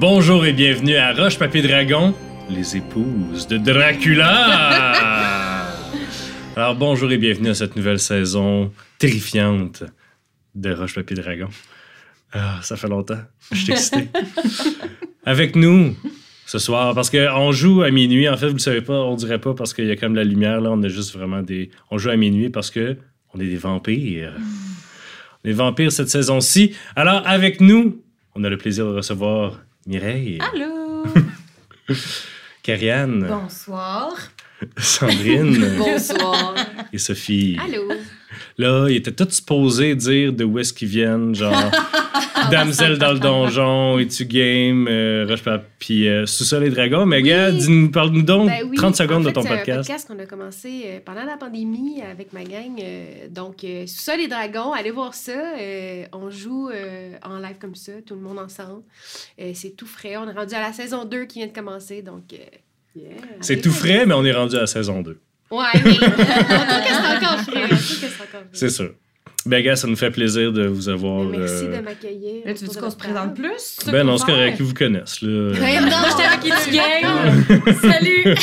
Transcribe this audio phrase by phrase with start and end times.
[0.00, 2.14] Bonjour et bienvenue à Roche Papier Dragon,
[2.48, 5.66] les épouses de Dracula.
[6.56, 9.84] Alors bonjour et bienvenue à cette nouvelle saison terrifiante
[10.54, 11.50] de Roche Papier Dragon.
[12.32, 13.20] Ah, ça fait longtemps.
[13.52, 14.08] Je suis excité.
[15.26, 15.94] Avec nous
[16.46, 18.26] ce soir, parce qu'on joue à minuit.
[18.26, 20.24] En fait, vous le savez pas, on dirait pas parce qu'il y a comme la
[20.24, 20.70] lumière là.
[20.70, 21.68] On a juste vraiment des.
[21.90, 22.96] On joue à minuit parce que
[23.34, 24.32] on est des vampires.
[25.44, 26.74] On est des vampires cette saison-ci.
[26.96, 28.02] Alors avec nous,
[28.34, 31.04] on a le plaisir de recevoir Mireille, Allô?
[32.62, 34.12] Karianne, Bonsoir.
[34.76, 36.54] Sandrine Bonsoir.
[36.92, 37.56] et Sophie.
[37.62, 37.88] Allô?
[38.60, 41.54] Là, ils étaient tous supposés dire de où est-ce qu'ils viennent, genre
[42.50, 45.42] Damsel dans le donjon, es-tu game, euh, Roche
[45.78, 47.06] puis euh, Sous-sol et dragon.
[47.06, 48.76] Mais gars, dis-nous- parle-nous donc Ben oui.
[48.76, 49.78] 30 secondes En fait, de ton c'est un podcast.
[49.88, 52.78] podcast qu'on a commencé euh, pendant la pandémie avec ma gang.
[52.82, 55.32] euh, donc, euh, sous ça, les dragons, allez voir ça.
[55.58, 58.82] euh, on joue euh, en live comme ça, tout le monde ensemble.
[59.40, 60.16] Euh, c'est tout frais.
[60.18, 62.02] On est rendu à la saison 2 qui vient de commencer.
[62.02, 62.36] Donc, euh,
[62.96, 65.18] yeah, C'est tout frais, mais on est rendu à la saison 2.
[65.50, 67.64] Ouais, mais on trouve que c'est encore frais.
[67.64, 68.48] On trouve que c'est encore frais.
[68.52, 68.90] C'est sûr.
[69.46, 71.24] Ben, gars, ça nous fait plaisir de vous avoir.
[71.24, 72.42] Mais Merci euh, de m'accueillir.
[72.44, 73.78] Tu veux qu'on se présente plus?
[73.86, 75.22] Ben non, c'est correct, ils vous connaissent.
[75.22, 75.52] Là.
[75.58, 77.80] Ben non, J'étais avec It's Game.
[77.80, 78.34] Salut!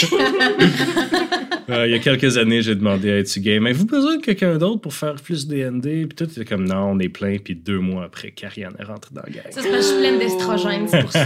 [1.69, 4.57] Euh, il y a quelques années, j'ai demandé à Etu Game Avez-vous besoin de quelqu'un
[4.57, 7.39] d'autre pour faire plus D&D Puis tout était comme non, on est plein.
[7.39, 9.43] Puis deux mois après, Karianne est rentrée dans la gang.
[9.51, 11.25] Ça, c'est parce que je suis pleine d'estrogène, c'est pour ça.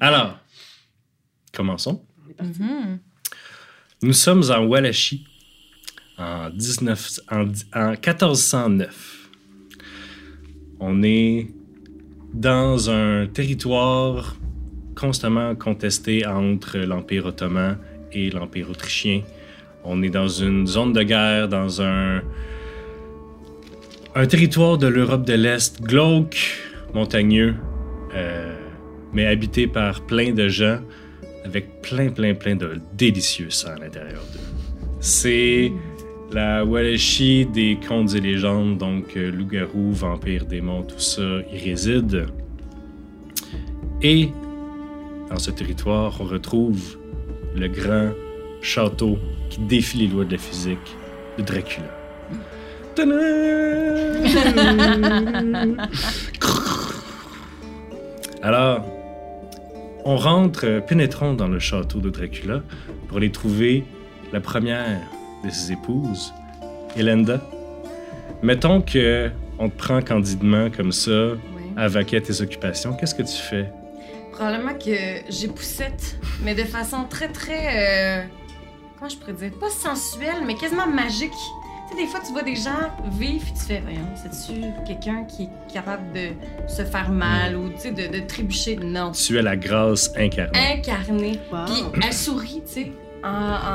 [0.00, 0.38] Alors,
[1.52, 2.02] commençons.
[2.42, 3.00] Mhm.
[4.02, 5.26] Nous sommes en Wallachie
[6.16, 9.28] en, 19, en, en 1409.
[10.80, 11.48] On est
[12.32, 14.36] dans un territoire
[14.96, 17.76] constamment contesté entre l'Empire ottoman
[18.10, 19.20] et l'Empire autrichien.
[19.84, 22.22] On est dans une zone de guerre, dans un,
[24.14, 26.56] un territoire de l'Europe de l'Est glauque,
[26.94, 27.54] montagneux,
[28.14, 28.56] euh,
[29.12, 30.80] mais habité par plein de gens
[31.44, 34.40] avec plein, plein, plein de délicieux sang à l'intérieur d'eux.
[35.00, 35.72] C'est
[36.32, 42.26] la Wallachie des contes et légendes, donc euh, loups-garous, vampires, démons, tout ça y réside.
[44.02, 44.30] Et
[45.28, 46.96] dans ce territoire, on retrouve
[47.56, 48.10] le grand
[48.62, 49.18] château
[49.48, 50.96] qui défie les lois de la physique
[51.38, 51.86] de Dracula.
[58.42, 58.84] Alors,
[60.10, 62.62] on rentre, euh, pénétrons dans le château de Dracula
[63.06, 63.84] pour aller trouver
[64.32, 65.00] la première
[65.44, 66.34] de ses épouses,
[66.96, 67.40] Elenda.
[68.42, 71.36] Mettons que on te prend candidement comme ça,
[71.76, 72.94] à vaquer à tes occupations.
[72.94, 73.70] Qu'est-ce que tu fais?
[74.32, 74.96] Probablement que
[75.28, 77.62] j'ai poussette, mais de façon très, très.
[77.68, 78.22] euh,
[78.98, 79.52] comment je pourrais dire?
[79.60, 81.30] Pas sensuelle, mais quasiment magique.
[81.90, 85.24] Tu sais, des fois, tu vois des gens vivre et tu fais, voyons, c'est-tu quelqu'un
[85.24, 86.28] qui est capable de
[86.68, 88.76] se faire mal ou, tu sais, de, de trébucher?
[88.76, 89.12] Non.
[89.12, 90.58] Tu es la grâce incarnée.
[90.78, 91.40] Incarné.
[91.52, 91.64] Wow.
[91.66, 92.92] Puis elle sourit, tu sais,
[93.22, 93.28] en,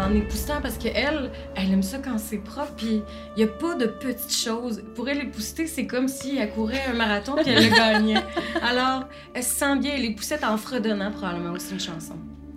[0.08, 2.74] en époussetant parce qu'elle, elle aime ça quand c'est propre.
[2.78, 3.02] Puis
[3.36, 4.82] il n'y a pas de petites choses.
[4.96, 8.24] Pour elle, épousseter, c'est comme si elle courait un marathon puis elle le gagnait.
[8.62, 9.04] Alors,
[9.34, 9.92] elle se sent bien.
[9.96, 12.16] Elle époussette en fredonnant, probablement aussi une chanson.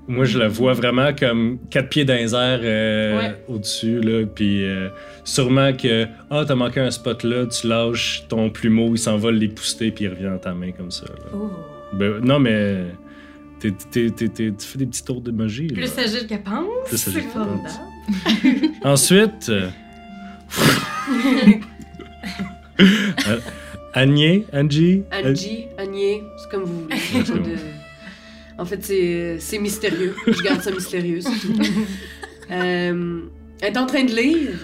[0.08, 3.36] Moi, je la vois vraiment comme quatre pieds dans les airs euh, Ouais.
[3.46, 4.24] au-dessus, là.
[4.26, 4.88] Puis euh,
[5.22, 9.48] sûrement que, ah, t'as manqué un spot là, tu lâches ton plumeau, il s'envole les
[9.48, 11.04] pousseter, puis il revient dans ta main comme ça.
[11.06, 11.30] là.
[11.34, 11.50] Oh.
[11.92, 12.84] Ben, non, mais
[13.60, 15.68] t'es- t'es- t'es- t'es- tu fais des petits tours de magie.
[15.68, 15.74] là.
[15.74, 16.88] Plus agile qu'elle pense.
[16.88, 18.74] Plus C'est agile formidable.
[18.84, 19.68] Ensuite, euh,
[23.94, 27.56] Agnès, Angie, Angie, Agné, c'est comme vous voulez.
[28.58, 30.14] En fait, c'est c'est mystérieux.
[30.26, 31.20] Je garde ça mystérieux.
[32.50, 33.20] Euh,
[33.60, 34.54] elle est en train de lire.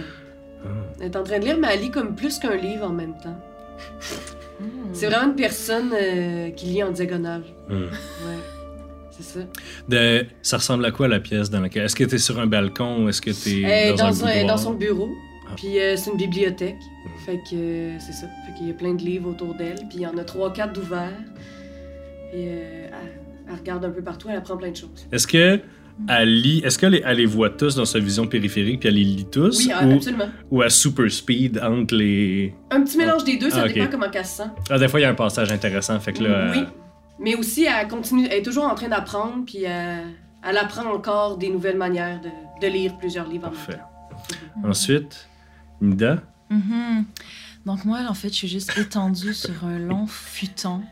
[0.64, 0.68] Ah.
[0.98, 3.12] Elle est en train de lire, mais elle lit comme plus qu'un livre en même
[3.22, 3.38] temps.
[4.58, 4.64] Hmm.
[4.94, 7.42] C'est vraiment une personne euh, qui lit en diagonale.
[7.68, 7.82] Hum.
[7.82, 8.38] Ouais,
[9.10, 9.40] c'est ça.
[9.86, 13.04] De- ça ressemble à quoi la pièce dans laquelle Est-ce que t'es sur un balcon
[13.04, 15.10] ou est-ce que t'es Elle est dans, un dans, dans son bureau.
[15.46, 15.52] Ah.
[15.56, 16.76] Puis euh, c'est une bibliothèque.
[16.78, 17.24] Mm.
[17.26, 18.26] Fait que euh, c'est ça.
[18.46, 19.76] Fait qu'il y a plein de livres autour d'elle.
[19.90, 21.12] Puis il y en a trois, quatre d'ouverts.
[22.32, 24.28] Puis euh, elle, elle regarde un peu partout.
[24.30, 25.06] Elle apprend plein de choses.
[25.12, 25.60] Est-ce que
[26.08, 29.26] elle lit Est-ce qu'elle les- voit tous dans sa vision périphérique puis elle les lit
[29.30, 30.28] tous Oui, ou, absolument.
[30.50, 33.74] ou à super speed entre les Un petit mélange des deux, ça Ah, ok.
[33.74, 34.50] dépend comment elle se sent.
[34.70, 36.64] Ah, des fois il y a un passage intéressant fait que là oui.
[37.20, 40.00] Mais aussi, elle continue, elle est toujours en train d'apprendre, puis euh,
[40.44, 43.78] elle apprend encore des nouvelles manières de, de lire plusieurs livres en même parfait.
[43.78, 44.68] temps.
[44.68, 45.28] Ensuite,
[45.80, 47.04] Nida, Mhm.
[47.66, 50.82] Donc moi, en fait, je suis juste étendue sur un long futon,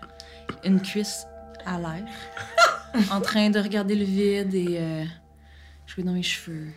[0.64, 1.26] une cuisse
[1.66, 2.04] à l'air,
[3.10, 5.04] en train de regarder le vide et euh,
[5.86, 6.68] jouer dans mes cheveux.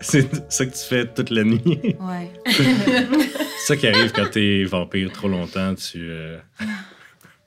[0.00, 1.96] c'est ça que tu fais toute la nuit.
[2.00, 2.30] Ouais.
[2.46, 6.38] c'est ça qui arrive quand t'es vampire trop longtemps, tu, euh,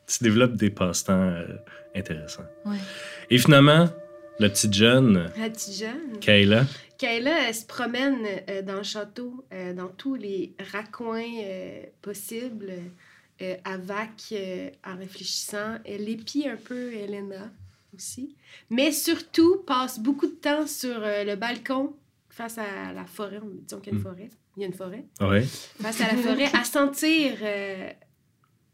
[0.08, 1.46] tu développes des passe-temps euh,
[1.96, 2.46] intéressants.
[2.66, 2.78] Ouais.
[3.30, 3.90] Et finalement,
[4.40, 6.20] la petite jeune, La petite jeune.
[6.20, 6.66] Kayla,
[6.98, 8.18] Kayla, elle se promène
[8.50, 12.72] euh, dans le château, euh, dans tous les raccoins euh, possibles,
[13.42, 15.78] euh, à vac, euh, en réfléchissant.
[15.86, 17.52] Elle épie un peu Elena
[17.96, 18.36] aussi.
[18.70, 21.96] Mais surtout, passe beaucoup de temps sur euh, le balcon
[22.30, 23.40] face à la forêt.
[23.44, 24.04] On- Disons qu'il y a une Mm.
[24.04, 24.30] forêt.
[24.58, 25.06] Il y a une forêt.
[25.22, 25.44] ouais.
[25.82, 27.90] Face à la forêt, à sentir euh,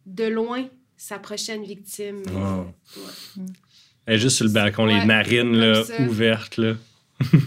[0.05, 0.67] de loin
[0.97, 2.21] sa prochaine victime.
[2.27, 3.03] Ouais.
[4.05, 6.57] Elle est juste sur le balcon, les narines là, ouvertes.
[6.57, 6.73] Là.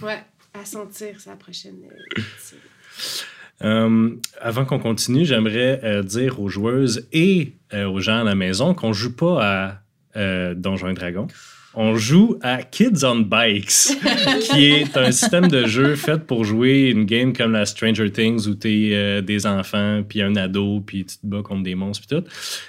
[0.03, 0.23] Ouais,
[0.55, 1.76] à sentir sa prochaine
[2.17, 2.59] victime.
[3.64, 4.10] Euh,
[4.40, 8.75] avant qu'on continue, j'aimerais euh, dire aux joueuses et euh, aux gens à la maison
[8.75, 9.78] qu'on joue pas
[10.14, 11.28] à Donjons et Dragons.
[11.74, 13.96] On joue à Kids on Bikes,
[14.40, 18.46] qui est un système de jeu fait pour jouer une game comme la Stranger Things
[18.46, 22.06] où tu es des enfants, puis un ado, puis tu te bats contre des monstres,
[22.06, 22.24] puis tout.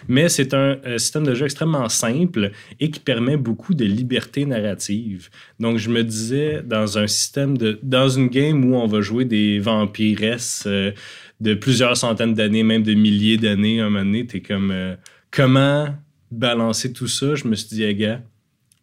[0.07, 4.45] Mais c'est un euh, système de jeu extrêmement simple et qui permet beaucoup de liberté
[4.45, 5.29] narrative.
[5.59, 7.79] Donc, je me disais, dans un système de.
[7.83, 10.91] Dans une game où on va jouer des vampiresses euh,
[11.39, 14.71] de plusieurs centaines d'années, même de milliers d'années, à un moment donné, t'es comme.
[14.71, 14.95] euh,
[15.31, 15.87] comment
[16.31, 17.35] balancer tout ça?
[17.35, 18.21] Je me suis dit, hey, gars,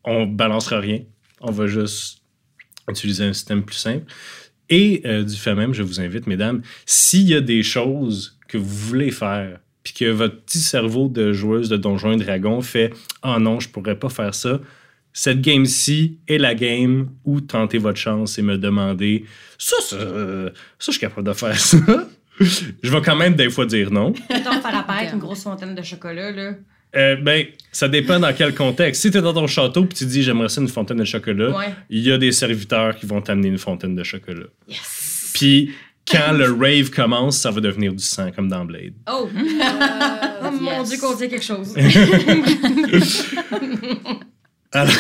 [0.05, 1.01] on balancera rien.
[1.41, 2.23] On va juste
[2.89, 4.05] utiliser un système plus simple.
[4.69, 8.57] Et euh, du fait même, je vous invite, mesdames, s'il y a des choses que
[8.57, 12.93] vous voulez faire, puis que votre petit cerveau de joueuse de Donjons et Dragons fait
[13.23, 14.61] Ah non, je pourrais pas faire ça.
[15.13, 19.25] Cette game-ci est la game où tenter votre chance et me demander
[19.59, 21.79] Ça, ça, ça, je suis capable de faire ça.
[22.39, 24.13] je vais quand même des fois dire non.
[24.31, 26.55] Mettons faire apparaître une grosse fontaine de chocolat, là.
[26.97, 29.03] Euh, ben, ça dépend dans quel contexte.
[29.03, 31.51] Si tu es dans ton château puis tu dis j'aimerais ça une fontaine de chocolat,
[31.57, 31.73] Ouais.
[31.89, 34.47] il y a des serviteurs qui vont t'amener une fontaine de chocolat.
[34.69, 35.31] Yes!
[35.35, 35.71] Puis
[36.11, 38.95] quand le rave commence, ça va devenir du sang comme dans Blade.
[39.09, 39.29] Oh!
[39.31, 40.89] Oh mon yes.
[40.89, 41.75] dieu, qu'on dit quelque chose.
[44.73, 44.93] Alors,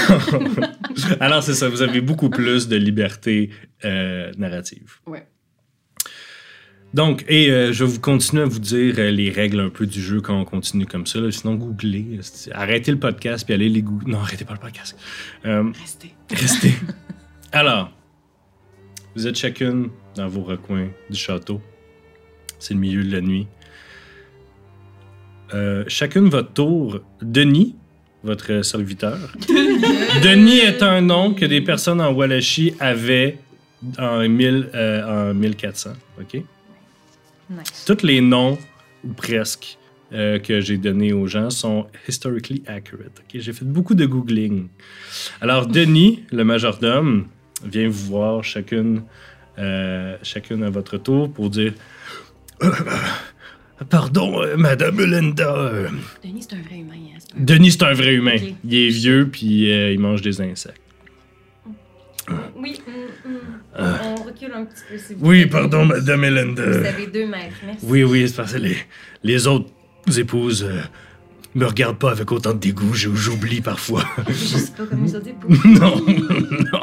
[1.20, 3.50] alors c'est ça, vous avez beaucoup plus de liberté
[3.84, 4.94] euh, narrative.
[5.06, 5.24] Ouais.
[6.92, 9.86] Donc, et euh, je vais vous continuer à vous dire euh, les règles un peu
[9.86, 11.20] du jeu quand on continue comme ça.
[11.20, 11.30] là.
[11.30, 12.18] Sinon, googlez.
[12.52, 14.10] Arrêtez le podcast puis allez les googler.
[14.10, 14.96] Non, arrêtez pas le podcast.
[15.44, 16.14] Euh, Restez.
[16.30, 16.74] Restez.
[17.52, 17.92] Alors,
[19.14, 21.60] vous êtes chacune dans vos recoins du château.
[22.58, 23.46] C'est le milieu de la nuit.
[25.88, 27.00] Chacune votre tour.
[27.22, 27.74] Denis,
[28.22, 29.18] votre serviteur.
[30.22, 33.38] Denis est un nom que des personnes en Wallachie avaient
[33.98, 35.90] en, 1000, euh, en 1400.
[36.20, 36.42] OK?
[37.50, 37.84] Nice.
[37.86, 38.56] Tous les noms,
[39.04, 39.78] ou presque,
[40.12, 43.20] euh, que j'ai donnés aux gens sont historically accurate.
[43.20, 43.40] ok?
[43.40, 44.68] J'ai fait beaucoup de googling.
[45.40, 47.26] Alors, Denis, le majordome,
[47.64, 49.02] vient vous voir chacune,
[49.58, 51.74] euh, chacune à votre tour pour dire
[53.88, 55.72] Pardon, euh, Madame Linda.
[56.22, 56.94] Denis, c'est un vrai humain.
[56.94, 58.36] Hein, Denis, c'est un vrai humain.
[58.64, 60.80] Il est vieux, puis il mange des insectes.
[62.56, 63.34] Oui, hum,
[63.78, 64.09] hum.
[64.60, 64.98] On recule un petit peu.
[64.98, 66.64] s'il vous Oui, pardon, Madame Linda.
[66.66, 67.84] Vous avez deux maîtres, merci.
[67.84, 68.76] Oui, oui, c'est parce que les,
[69.22, 69.68] les autres
[70.18, 70.80] épouses euh,
[71.54, 74.04] me regardent pas avec autant de dégoût, j'oublie parfois.
[74.28, 75.32] Je sais pas comment ça dit.
[75.64, 76.80] non, non.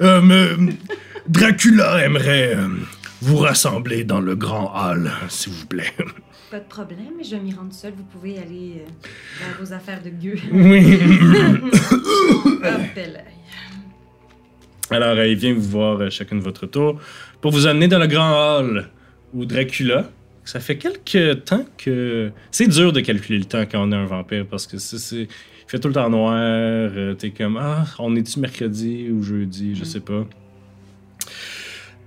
[0.00, 0.74] Euh, mais
[1.28, 2.68] Dracula aimerait euh,
[3.20, 5.92] vous rassembler dans le grand hall, s'il vous plaît.
[6.50, 7.92] Pas de problème, je vais m'y rendre seule.
[7.96, 8.88] Vous pouvez aller euh,
[9.40, 10.38] dans vos affaires de gueux.
[10.52, 10.98] Oui.
[12.94, 13.24] Belle.
[14.90, 17.00] Alors, euh, il vient vous voir euh, chacun de votre tour
[17.40, 18.88] pour vous amener dans le grand hall
[19.34, 20.10] où Dracula.
[20.44, 22.30] Ça fait quelques temps que.
[22.52, 24.98] C'est dur de calculer le temps quand on est un vampire parce que c'est.
[24.98, 25.22] c'est-
[25.68, 26.34] Il fait tout le temps noir.
[26.38, 27.56] euh, T'es comme.
[27.60, 30.24] Ah, on est-tu mercredi ou jeudi Je sais pas.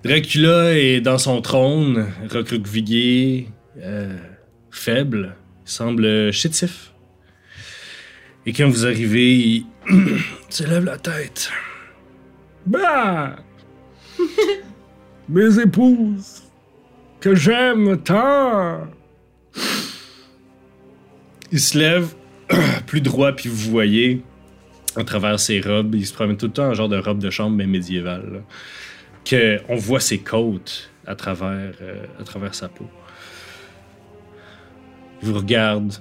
[0.03, 4.15] Dracula est dans son trône, recroquevillé, euh,
[4.71, 5.35] faible.
[5.65, 6.93] Il semble chétif.
[8.45, 9.65] Et quand vous arrivez, il
[10.49, 11.51] se lève la tête.
[12.69, 13.37] Bah!
[15.27, 16.43] Mes épouses,
[17.19, 18.87] que j'aime tant!
[21.51, 22.13] Il se lève
[22.85, 24.21] plus droit, puis vous voyez,
[24.95, 27.31] à travers ses robes, il se promène tout le temps en genre de robe de
[27.31, 28.39] chambre, mais médiévale, là,
[29.25, 32.87] que on voit ses côtes à travers, euh, à travers sa peau.
[35.23, 35.95] Il vous regarde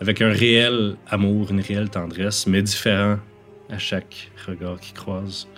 [0.00, 3.18] avec un réel amour, une réelle tendresse, mais différent
[3.68, 5.48] à chaque regard qu'il croise.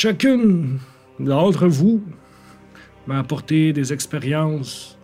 [0.00, 0.78] Chacune
[1.18, 2.00] d'entre vous
[3.08, 4.96] m'a apporté des expériences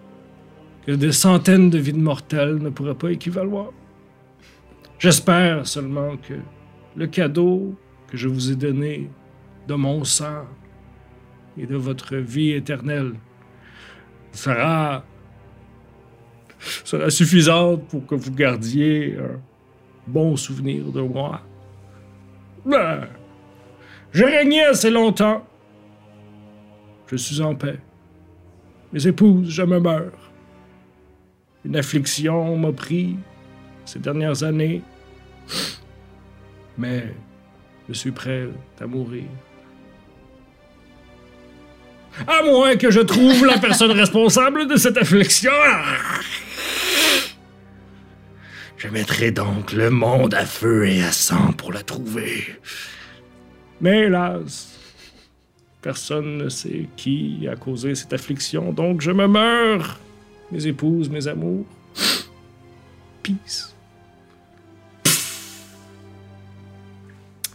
[0.87, 3.73] que des centaines de vies de mortels ne pourraient pas équivaloir.
[5.01, 6.35] J'espère seulement que
[6.95, 7.75] le cadeau
[8.07, 9.11] que je vous ai donné
[9.67, 10.45] de mon sang
[11.59, 13.15] et de votre vie éternelle
[14.31, 15.05] sera
[16.85, 19.41] sera suffisante pour que vous gardiez un
[20.07, 21.43] bon souvenir de moi.
[22.65, 23.09] Ben,
[24.15, 25.45] j'ai régné assez longtemps.
[27.11, 27.79] Je suis en paix.
[28.93, 30.13] Mes épouses, je me meurs.
[31.65, 33.17] Une affliction m'a pris
[33.85, 34.83] ces dernières années.
[36.79, 37.13] Mais
[37.89, 38.49] je suis prêt
[38.81, 39.25] à mourir.
[42.29, 45.51] À moins que je trouve la personne responsable de cette affliction.
[48.77, 52.61] Je mettrai donc le monde à feu et à sang pour la trouver.
[53.85, 54.79] Mais hélas,
[55.83, 60.01] personne ne sait qui a causé cette affliction, donc je me meurs.
[60.51, 61.67] Mes épouses, mes amours.
[63.23, 63.77] Peace.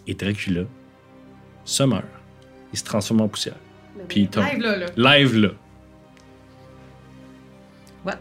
[0.05, 0.65] Et Dracula
[1.65, 2.05] se meurt.
[2.73, 3.57] Il se transforme en poussière.
[4.07, 4.43] Puis il tombe.
[4.43, 5.17] Live là, là.
[5.17, 5.49] Live là.
[8.05, 8.19] What?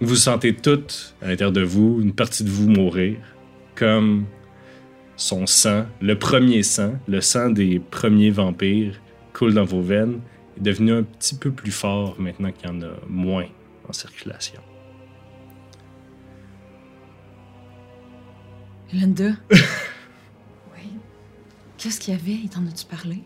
[0.00, 3.16] Vous sentez toutes, à l'intérieur de vous, une partie de vous mourir,
[3.74, 4.26] comme
[5.16, 9.00] son sang, le premier sang, le sang des premiers vampires,
[9.32, 10.20] coule dans vos veines,
[10.56, 13.46] est devenu un petit peu plus fort maintenant qu'il y en a moins
[13.88, 14.60] en circulation.
[18.92, 20.88] Linda, Oui?
[21.78, 22.40] qu'est-ce qu'il y avait?
[22.44, 23.22] Il t'en a-tu parlé?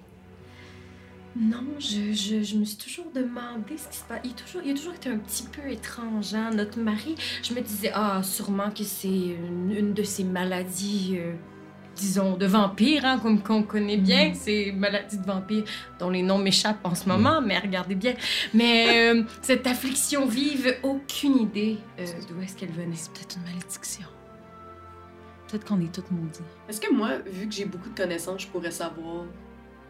[1.38, 4.20] Non, je, je, je me suis toujours demandé ce qui se passe.
[4.24, 7.14] Il, a toujours, il a toujours été un petit peu étrange, hein, notre mari.
[7.42, 11.34] Je me disais, ah, sûrement que c'est une, une de ces maladies, euh,
[11.98, 15.64] disons, de vampires, hein, comme qu'on connaît bien, ces maladies de vampires
[15.98, 18.14] dont les noms m'échappent en ce moment, mais regardez bien.
[18.54, 22.94] Mais euh, cette affliction vive, aucune idée euh, d'où est-ce qu'elle venait.
[22.94, 24.06] C'est peut-être une malédiction.
[25.48, 26.40] Peut-être qu'on est toutes maudits.
[26.68, 29.24] Est-ce que moi, vu que j'ai beaucoup de connaissances, je pourrais savoir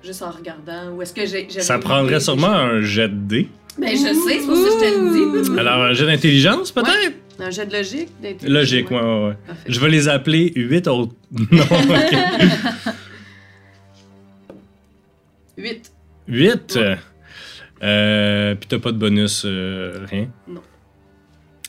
[0.03, 0.93] juste en regardant?
[0.95, 1.49] Ou est-ce que j'ai.
[1.61, 3.49] Ça prendrait idée sûrement un jet de dés.
[3.79, 5.59] Ben, je sais, c'est pour ça que je te le dis.
[5.61, 7.15] Alors, un jet d'intelligence, peut-être?
[7.41, 8.09] Un jet de logique?
[8.43, 9.35] Logique, ouais, ouais, ouais.
[9.47, 9.63] Parfait.
[9.69, 11.15] Je vais les appeler 8 autres.
[11.53, 12.19] Non, ok.
[15.57, 15.93] 8.
[16.29, 16.79] 8.
[17.83, 20.29] Euh, Puis t'as pas de bonus, euh, rien?
[20.49, 20.63] Non.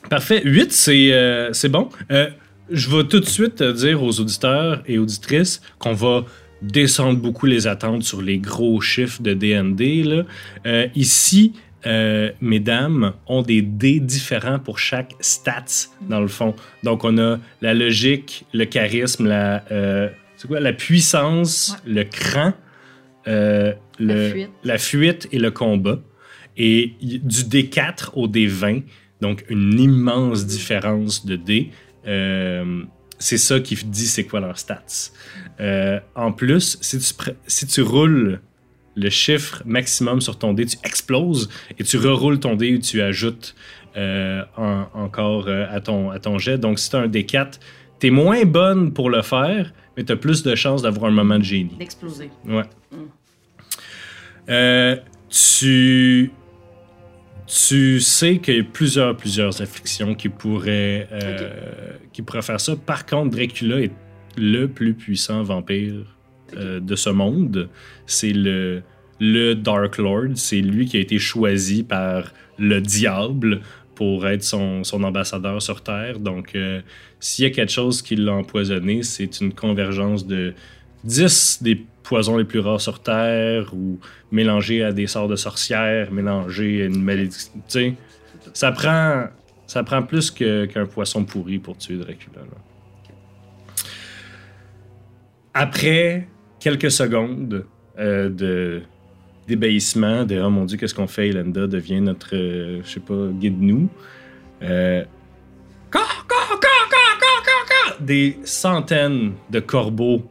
[0.10, 0.42] Parfait.
[0.44, 1.90] 8, c'est euh, c'est bon.
[2.12, 2.30] Euh,
[2.72, 6.26] je vais tout de suite euh, dire aux auditeurs et auditrices qu'on va
[6.62, 10.04] descendre beaucoup les attentes sur les gros chiffres de DND.
[10.06, 10.24] Là.
[10.66, 11.54] Euh, ici,
[11.86, 16.54] euh, mesdames ont des dés différents pour chaque stats, dans le fond.
[16.84, 22.54] Donc, on a la logique, le charisme, la, euh, c'est quoi, la puissance, le cran,
[23.28, 24.50] euh, La le- fuite.
[24.64, 26.00] la fuite et le combat.
[26.58, 28.84] Et du D4 au D20,
[29.22, 31.70] donc une immense différence de dés.
[33.22, 35.12] C'est ça qui dit c'est quoi leurs stats.
[35.60, 37.14] Euh, en plus, si tu,
[37.48, 38.40] si tu roules
[38.96, 43.02] le chiffre maximum sur ton dé, tu exploses et tu reroules ton dé et tu
[43.02, 43.56] ajoutes
[43.98, 46.58] euh, en- encore euh, à, ton, à ton jet.
[46.58, 47.60] Donc, si tu as un D4,
[48.00, 51.14] tu es moins bonne pour le faire, mais tu as plus de chances d'avoir un
[51.16, 51.76] moment de génie.
[51.78, 52.30] D'exploser.
[52.46, 52.64] Ouais.
[52.92, 52.96] Mm.
[54.50, 54.96] Euh,
[55.30, 56.32] tu.
[57.48, 61.08] Tu sais qu'il y a plusieurs, plusieurs afflictions qui pourraient,
[62.14, 62.76] qui pourraient faire ça.
[62.76, 63.92] Par contre, Dracula est
[64.40, 66.06] le plus puissant vampire
[66.56, 67.70] euh, de ce monde.
[68.06, 68.82] C'est le,
[69.20, 70.36] le Dark Lord.
[70.36, 73.62] C'est lui qui a été choisi par le diable
[73.96, 76.20] pour être son, son ambassadeur sur Terre.
[76.20, 76.82] Donc, euh,
[77.20, 80.54] s'il y a quelque chose qui l'a empoisonné, c'est une convergence de
[81.04, 84.00] 10 des poisons les plus rares sur Terre ou
[84.32, 87.52] mélangé à des sorts de sorcières, mélangé à une malédiction.
[87.56, 87.94] Tu sais,
[88.54, 89.26] ça prend,
[89.68, 92.40] ça prend plus qu'un poisson pourri pour tuer Dracula.
[92.40, 92.69] là.
[95.54, 96.28] Après
[96.60, 97.66] quelques secondes
[97.98, 98.82] euh, de
[99.50, 101.30] d'ébahissement, de oh mon dieu, qu'est-ce qu'on fait?
[101.30, 103.90] Elenda devient notre, euh, je sais pas, guide-nous.
[104.62, 105.04] Euh.
[108.00, 110.24] Des centaines de corbeaux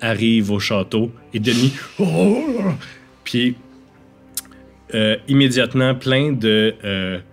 [0.00, 1.74] arrivent au château et Denis.
[1.98, 2.44] Oh!
[3.24, 3.56] Puis
[4.94, 6.74] euh, immédiatement plein de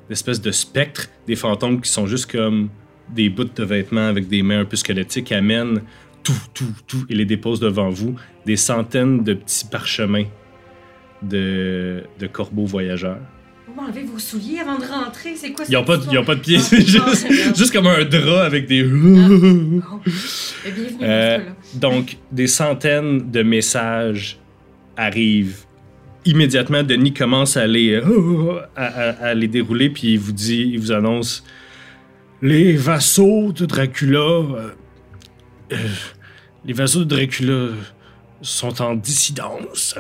[0.10, 2.70] de spectres, des fantômes qui sont juste comme
[3.10, 5.82] des bouts de vêtements avec des mains un peu squelettiques amènent
[6.24, 8.16] tout, tout, tout et les déposent devant vous.
[8.46, 10.26] Des centaines de petits parchemins
[11.22, 13.20] de, de corbeaux voyageurs.
[13.68, 16.58] Vous m'enlevez vos souliers avant de rentrer, c'est quoi Ils n'ont pas, pas de pieds,
[16.60, 16.62] Ah,
[17.14, 18.84] c'est ah, juste, comme un drap avec des.
[18.90, 20.00] Oh.
[20.66, 21.40] Eh, Bienvenue Euh.
[21.76, 24.40] Donc, des centaines de messages
[24.98, 25.60] arrivent.
[26.26, 30.72] Immédiatement, Denis commence à les, euh, à, à- à les dérouler, puis il vous dit,
[30.74, 31.44] il vous annonce
[32.42, 34.42] Les vassaux de Dracula.
[36.66, 37.70] Les vassaux de Dracula
[38.42, 39.96] sont en dissidence.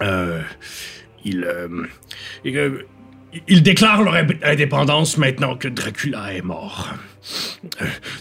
[0.00, 0.40] Euh,
[1.24, 1.68] ils, euh,
[2.44, 2.82] ils, euh,
[3.48, 6.90] ils déclarent leur ind- indépendance maintenant que Dracula est mort.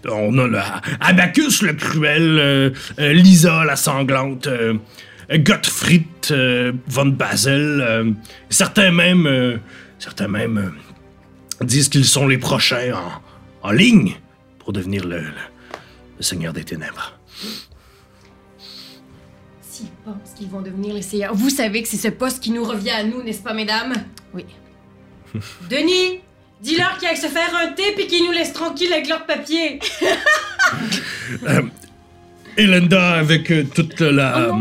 [0.08, 4.48] On a Abacus le cruel, Lisa la sanglante,
[5.34, 6.06] Gottfried
[6.88, 8.16] von Basel.
[8.50, 9.60] certains même,
[9.98, 10.74] certains même
[11.62, 14.14] disent qu'ils sont les prochains en, en ligne
[14.60, 15.24] pour devenir le,
[16.22, 17.20] le- Seigneur des Ténèbres.
[19.62, 22.64] S'ils pensent qu'ils vont devenir les seigneurs, vous savez que c'est ce poste qui nous
[22.64, 23.94] revient à nous, n'est-ce pas, mesdames?
[24.34, 24.46] Oui.
[25.70, 26.20] Denis,
[26.62, 29.80] dis-leur qu'ils aillent se faire un thé puis qu'ils nous laissent tranquilles avec leur papier.
[32.58, 34.52] Elenda avec euh, toute la...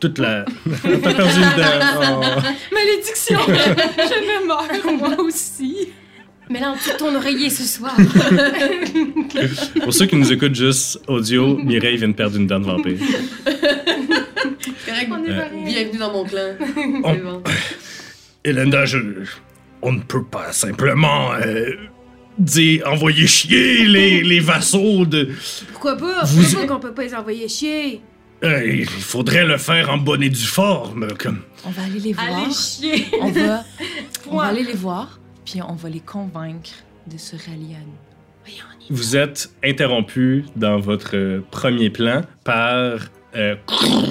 [0.00, 0.44] toute la...
[0.82, 2.22] T'as perdu une dent.
[2.22, 2.74] Oh.
[2.74, 3.38] Malédiction!
[3.46, 5.92] Je me meurs, moi aussi.
[6.48, 7.96] Mais là, dessous de ton oreiller ce soir.
[9.82, 12.98] Pour ceux qui nous écoutent juste audio, Mireille vient de perdre une dent de vampire.
[13.44, 15.08] Correct.
[15.10, 15.64] On est Euh, pareil.
[15.64, 16.54] Bienvenue dans mon clan.
[17.02, 17.42] On- C'est bon.
[18.44, 18.98] Elenda, je...
[19.82, 21.70] on ne peut pas simplement euh,
[22.38, 25.30] dire envoyer chier les, les vassaux de.
[25.72, 26.22] Pourquoi pas?
[26.24, 28.00] Vous- Pourquoi qu'on peut pas les envoyer chier?
[28.44, 31.40] Euh, il faudrait le faire en bonne et due forme, comme.
[31.64, 32.26] On va aller les voir.
[32.44, 33.06] Allez chier!
[33.20, 33.64] On va,
[34.30, 36.70] on va aller les voir, puis on va les convaincre
[37.10, 38.06] de se rallier à nous.
[38.90, 42.98] Vous êtes interrompu dans votre euh, premier plan par
[43.34, 43.56] euh,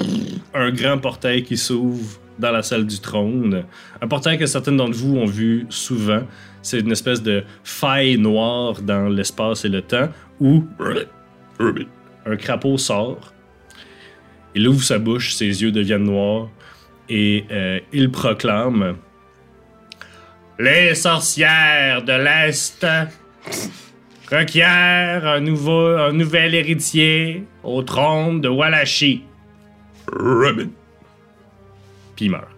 [0.54, 3.64] un grand portail qui s'ouvre dans la salle du trône.
[4.02, 6.22] Un portail que certains d'entre vous ont vu souvent.
[6.60, 10.08] C'est une espèce de faille noire dans l'espace et le temps
[10.40, 10.64] où
[12.26, 13.32] un crapaud sort.
[14.54, 16.50] Il ouvre sa bouche, ses yeux deviennent noirs
[17.08, 18.96] et euh, il proclame
[20.58, 22.86] Les sorcières de l'Est
[24.30, 29.22] requiert un, nouveau, un nouvel héritier au trône de Wallachie.
[30.10, 30.70] Robin.
[32.14, 32.48] Puis il meurt.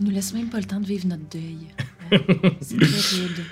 [0.00, 1.58] Ils nous laissent même pas le temps de vivre notre deuil.
[2.10, 3.42] Ouais, C'est terrible.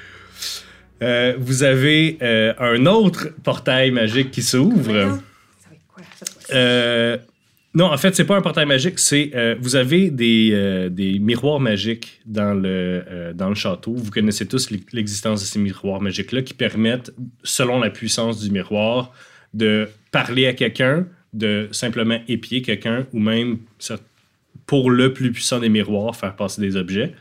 [1.03, 4.85] Euh, vous avez euh, un autre portail magique qui s'ouvre.
[4.85, 6.53] Ça va être quoi, cette fois-ci?
[6.55, 7.19] Euh,
[7.79, 8.99] non, en fait, c'est pas un portail magique.
[8.99, 13.93] C'est euh, vous avez des, euh, des miroirs magiques dans le euh, dans le château.
[13.95, 17.13] Vous connaissez tous l'ex- l'existence de ces miroirs magiques là qui permettent,
[17.43, 19.13] selon la puissance du miroir,
[19.53, 23.59] de parler à quelqu'un, de simplement épier quelqu'un, ou même
[24.67, 27.13] pour le plus puissant des miroirs, faire passer des objets.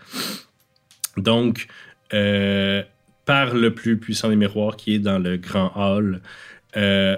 [1.18, 1.68] Donc,
[2.10, 6.22] par le plus puissant des miroirs qui est dans le grand hall,
[6.76, 7.12] un,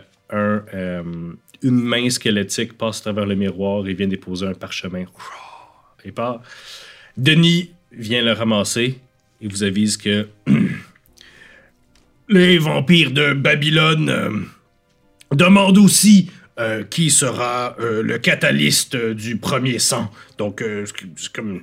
[1.63, 5.05] une main squelettique passe à travers le miroir et vient déposer un parchemin.
[6.05, 6.41] Et part.
[7.17, 8.99] Denis vient le ramasser
[9.41, 10.27] et vous avise que
[12.29, 14.31] les vampires de Babylone euh,
[15.31, 20.11] demandent aussi euh, qui sera euh, le catalyste du premier sang.
[20.37, 21.61] Donc, c'est- comme.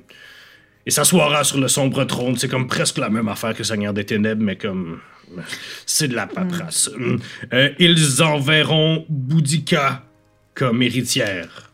[0.87, 2.37] Et s'assoira sur le sombre trône.
[2.37, 4.99] C'est comme presque la même affaire que Seigneur des Ténèbres, mais comme.
[5.85, 6.89] C'est de la paperasse.
[7.53, 10.03] Euh, ils enverront Boudica
[10.53, 11.71] comme héritière.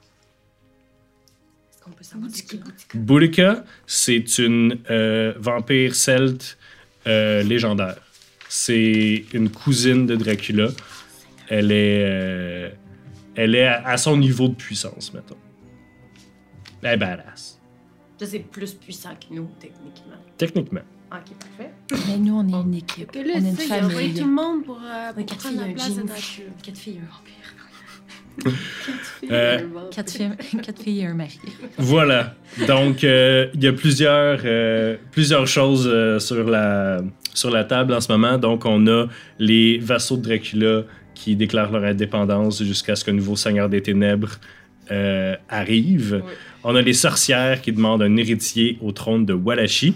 [1.70, 2.60] Est-ce qu'on peut savoir c'est qui?
[2.94, 6.58] Boudica, c'est une euh, vampire celte
[7.08, 7.98] euh, légendaire.
[8.50, 10.70] C'est une cousine de Dracula.
[11.50, 12.70] Elle est, euh,
[13.36, 15.38] elle est à, à son niveau de puissance, mettons.
[16.82, 17.60] Elle est badass.
[18.20, 20.16] Ça, c'est plus puissant que nous, techniquement.
[20.38, 20.82] Techniquement.
[21.12, 21.72] Ok, parfait.
[22.08, 23.12] Mais nous, on est une équipe.
[23.16, 24.14] On est une famille.
[24.14, 26.18] tout le monde pour, euh, quatre prendre filles, la un.
[26.64, 27.42] Quatre filles, un vampire.
[29.30, 29.60] Euh,
[29.92, 30.32] Quatre filles,
[30.64, 31.38] quatre filles et un mari.
[31.78, 32.36] Voilà.
[32.66, 37.02] Donc, euh, il y a plusieurs, euh, plusieurs choses euh, sur, la,
[37.34, 38.38] sur la table en ce moment.
[38.38, 43.36] Donc, on a les vassaux de Dracula qui déclarent leur indépendance jusqu'à ce qu'un nouveau
[43.36, 44.40] Seigneur des Ténèbres
[44.92, 46.22] euh, arrive.
[46.26, 46.32] Oui.
[46.64, 49.94] On a les sorcières qui demandent un héritier au trône de Wallachie.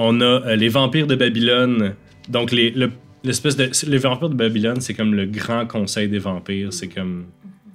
[0.00, 1.94] On a euh, les vampires de Babylone.
[2.28, 2.92] Donc, les, le-
[3.24, 3.68] l'espèce de.
[3.90, 6.72] Les vampires de Babylone, c'est comme le grand conseil des vampires.
[6.72, 7.26] C'est comme.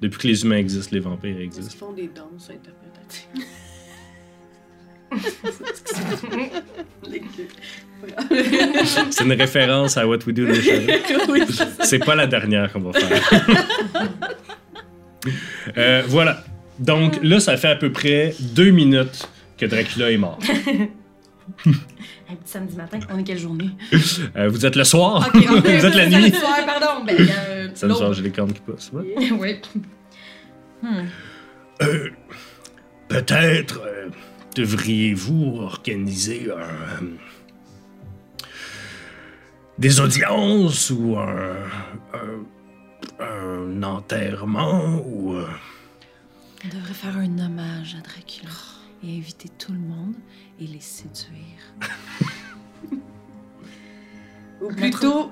[0.02, 1.86] Depuis que les humains existent, les vampires Ils existent.
[1.88, 3.44] font des danses interprétatives.
[9.12, 11.82] C'est une référence à What We Do in the.
[11.84, 13.56] C'est pas la dernière qu'on va faire.
[15.78, 16.44] Euh, voilà.
[16.80, 19.26] Donc là, ça fait à peu près deux minutes
[19.58, 20.38] que Dracula est mort.
[21.66, 23.70] Un petit samedi matin, on est quelle journée?
[24.36, 25.30] Euh, vous êtes le soir?
[25.34, 26.14] Ok, on vous êtes la nuit?
[26.14, 27.04] samedi soir, pardon.
[27.06, 27.98] Ben, euh, Ça l'aube.
[28.00, 28.92] change les cornes qui passent.
[28.94, 29.32] ouais.
[29.32, 29.62] Oui.
[30.82, 31.06] Hmm.
[31.82, 32.10] Euh,
[33.10, 34.10] Peut-être euh,
[34.56, 37.04] devriez-vous organiser un,
[39.78, 41.56] des audiences ou un,
[42.14, 45.34] un, un enterrement ou...
[45.36, 45.48] euh,
[46.66, 48.50] On devrait faire un hommage à Dracula.
[49.04, 50.16] et inviter tout le monde
[50.60, 51.74] et les séduire.
[54.62, 55.32] Ou plutôt,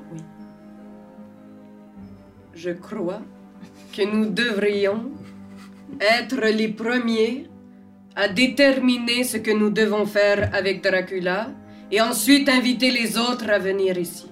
[2.54, 3.22] je crois
[3.94, 5.12] que nous devrions
[6.00, 7.48] être les premiers
[8.16, 11.52] à déterminer ce que nous devons faire avec Dracula
[11.92, 14.26] et ensuite inviter les autres à venir ici.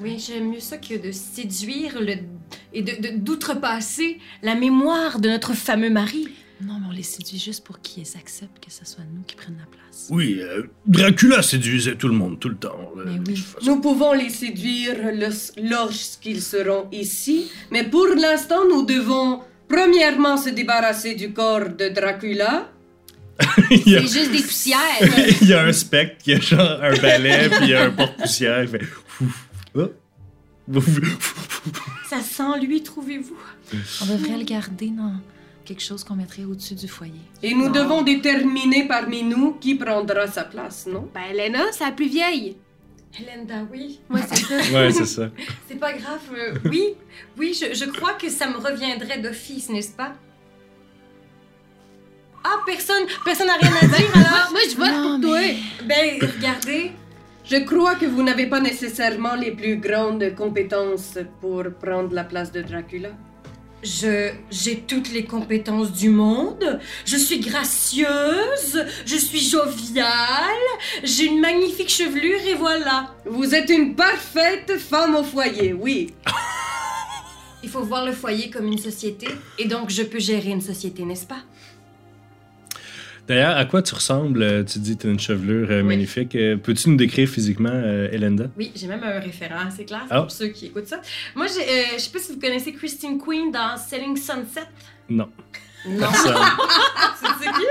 [0.00, 2.14] Oui, j'aime mieux ça que de séduire le...
[2.72, 6.28] et de- de- d'outrepasser la mémoire de notre fameux mari.
[6.64, 9.58] Non, mais on les séduit juste pour qu'ils acceptent que ce soit nous qui prennent
[9.58, 10.06] la place.
[10.10, 12.92] Oui, euh, Dracula séduisait tout le monde tout le temps.
[12.98, 13.44] euh, Mais oui.
[13.66, 14.96] Nous pouvons les séduire
[15.62, 22.70] lorsqu'ils seront ici, mais pour l'instant, nous devons premièrement se débarrasser du corps de Dracula.
[23.70, 24.78] il, y a, C'est juste des poussières.
[25.40, 27.90] il y a un spectre qui a genre un balai, puis il y a un
[27.90, 28.62] porte-poussière.
[28.62, 28.82] Il fait.
[30.68, 30.86] Ouf.
[32.08, 33.36] ça sent lui, trouvez-vous?
[34.02, 35.14] On devrait le garder dans
[35.74, 37.20] quelque chose qu'on mettrait au-dessus du foyer.
[37.42, 37.70] Et nous Non.
[37.72, 41.08] devons déterminer parmi nous qui prendra sa place, non?
[41.14, 42.56] Ben, Lena, c'est la plus vieille.
[43.18, 44.00] Helenda, oui.
[44.08, 44.56] Moi, c'est ça.
[44.74, 45.28] Ouais, c'est ça.
[45.68, 46.20] C'est pas grave.
[46.34, 46.94] euh, oui,
[47.38, 50.12] oui, je, je crois que ça me reviendrait d'office, n'est-ce pas?
[52.44, 54.50] Ah, personne, personne n'a rien à dire alors?
[54.50, 55.40] Moi, je vote Non, pour toi.
[55.40, 56.92] mais- Ben, regardez.
[57.44, 62.50] Je crois que vous n'avez pas nécessairement les plus grandes compétences pour prendre la place
[62.52, 63.10] de Dracula.
[63.82, 66.80] Je, j'ai toutes les compétences du monde.
[67.04, 70.06] Je suis gracieuse, je suis joviale,
[71.02, 73.12] j'ai une magnifique chevelure et voilà.
[73.26, 76.14] Vous êtes une parfaite femme au foyer, oui.
[77.64, 81.04] Il faut voir le foyer comme une société et donc je peux gérer une société,
[81.04, 81.42] n'est-ce pas?
[83.28, 85.88] D'ailleurs, à quoi tu ressembles euh, Tu dis que tu as une chevelure euh, Oui.
[85.88, 86.34] magnifique.
[86.34, 87.70] Euh, Peux-tu nous décrire physiquement,
[88.10, 88.46] Elenda?
[88.58, 90.22] Oui, j'ai même un référent assez clair Ah.
[90.22, 91.00] pour ceux qui écoutent ça.
[91.36, 91.52] Moi, je
[92.00, 94.62] sais pas si vous connaissez Christine Queen dans Selling Sunset.
[95.08, 95.28] Non.
[95.86, 96.08] Non.
[96.12, 97.66] C'est qui?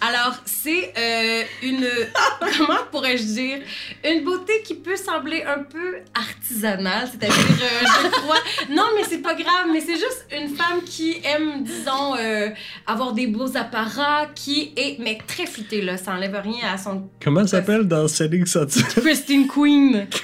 [0.00, 1.86] Alors, c'est euh, une.
[2.58, 3.58] Comment pourrais-je dire?
[4.04, 8.36] Une beauté qui peut sembler un peu artisanale, c'est-à-dire, euh, je crois.
[8.70, 12.48] Non, mais c'est pas grave, mais c'est juste une femme qui aime, disons, euh,
[12.86, 14.98] avoir des beaux apparats, qui est.
[15.00, 17.08] Mais très futée, là, ça enlève rien à son.
[17.22, 20.06] Comment ça s'appelle dans Selling Sunset Christine Queen!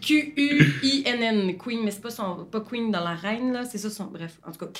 [0.00, 2.46] Q-U-I-N-N, Queen, mais c'est pas son.
[2.50, 4.04] Pas Queen dans la reine, là, c'est ça son.
[4.04, 4.72] Bref, en tout cas.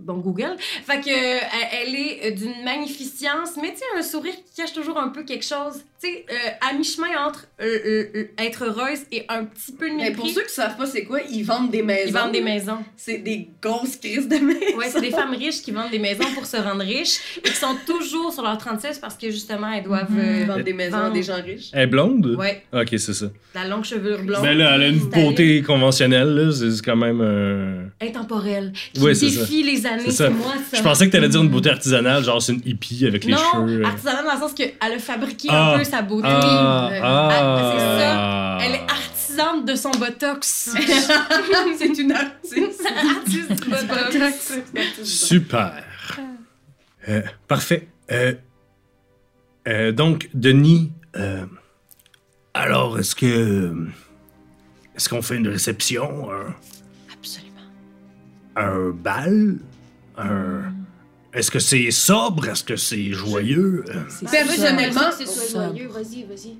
[0.00, 0.56] Bon, Google.
[0.58, 1.40] Fait que, euh,
[1.72, 5.22] elle, est euh, d'une magnificence, mais tu sais, un sourire qui cache toujours un peu
[5.24, 5.82] quelque chose.
[6.02, 6.34] Tu sais, euh,
[6.70, 10.14] à mi-chemin entre euh, euh, être heureuse et un petit peu de Mais mépris.
[10.22, 12.06] pour ceux qui savent pas c'est quoi, ils vendent des maisons.
[12.08, 12.78] Ils vendent des maisons.
[12.96, 14.78] C'est des grosses crises de maisons.
[14.78, 17.54] Ouais, c'est des femmes riches qui vendent des maisons pour se rendre riches et qui
[17.54, 20.08] sont toujours sur leur 36 parce que justement, elles doivent.
[20.46, 21.12] Vendent des maisons à Vendre.
[21.12, 21.68] des gens riches.
[21.74, 22.34] Elle est blonde?
[22.38, 23.26] Ouais, Ok, c'est ça.
[23.54, 24.42] la longue chevelure blonde.
[24.42, 26.50] Ben là, elle a une beauté conventionnelle, là.
[26.52, 27.20] C'est c'est quand même.
[27.20, 28.72] euh, Intemporelle.
[28.94, 30.04] Qui Ouais, c'est défie les années.
[30.06, 30.30] C'est ça.
[30.30, 30.78] Moi, ça.
[30.78, 33.38] Je pensais que t'allais dire une beauté artisanale, genre c'est une hippie avec les non,
[33.52, 33.82] cheveux.
[33.82, 33.86] euh.
[33.86, 35.74] artisanale dans le sens qu'elle a fabriqué Ah.
[35.74, 36.28] un peu sa beauté.
[36.30, 38.12] Ah, Euh, ah, c'est ça.
[38.16, 38.58] ah.
[38.62, 40.74] Elle est artisane de son botox.
[41.78, 42.82] c'est une artiste.
[43.16, 44.52] Artiste du botox.
[45.04, 45.72] Super.
[47.08, 47.88] Euh, parfait.
[48.12, 48.34] Euh,
[49.68, 51.46] euh, donc, Denis, euh,
[52.54, 53.74] alors, est-ce que.
[54.96, 56.54] Est-ce qu'on fait une réception, un,
[57.12, 57.60] Absolument.
[58.56, 59.56] un bal?
[60.18, 60.62] Un.
[61.32, 62.48] Est-ce que c'est sobre?
[62.48, 63.84] Est-ce que c'est joyeux?
[63.88, 65.66] Euh, Personnellement, C'est soit Sobre.
[65.76, 65.88] joyeux?
[65.88, 66.56] Vas-y, vas-y.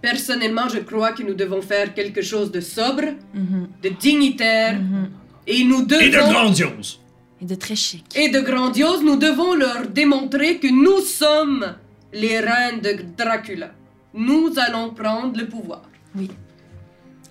[0.00, 5.10] Personnellement, je crois que nous devons faire quelque chose de sobre, Mhm, de dignitaire, mhm.
[5.46, 6.00] et nous devons...
[6.00, 7.00] Et de grandiose!
[7.42, 8.04] Et de très chic.
[8.16, 11.74] et de grandiose, nous devons leur démontrer que nous sommes
[12.12, 13.70] les reines de Dracula.
[14.14, 15.82] Nous allons prendre le pouvoir.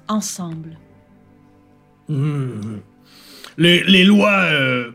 [0.07, 0.77] Ensemble.
[2.09, 2.77] Hmm.
[3.57, 4.43] Les, les lois.
[4.51, 4.91] euh,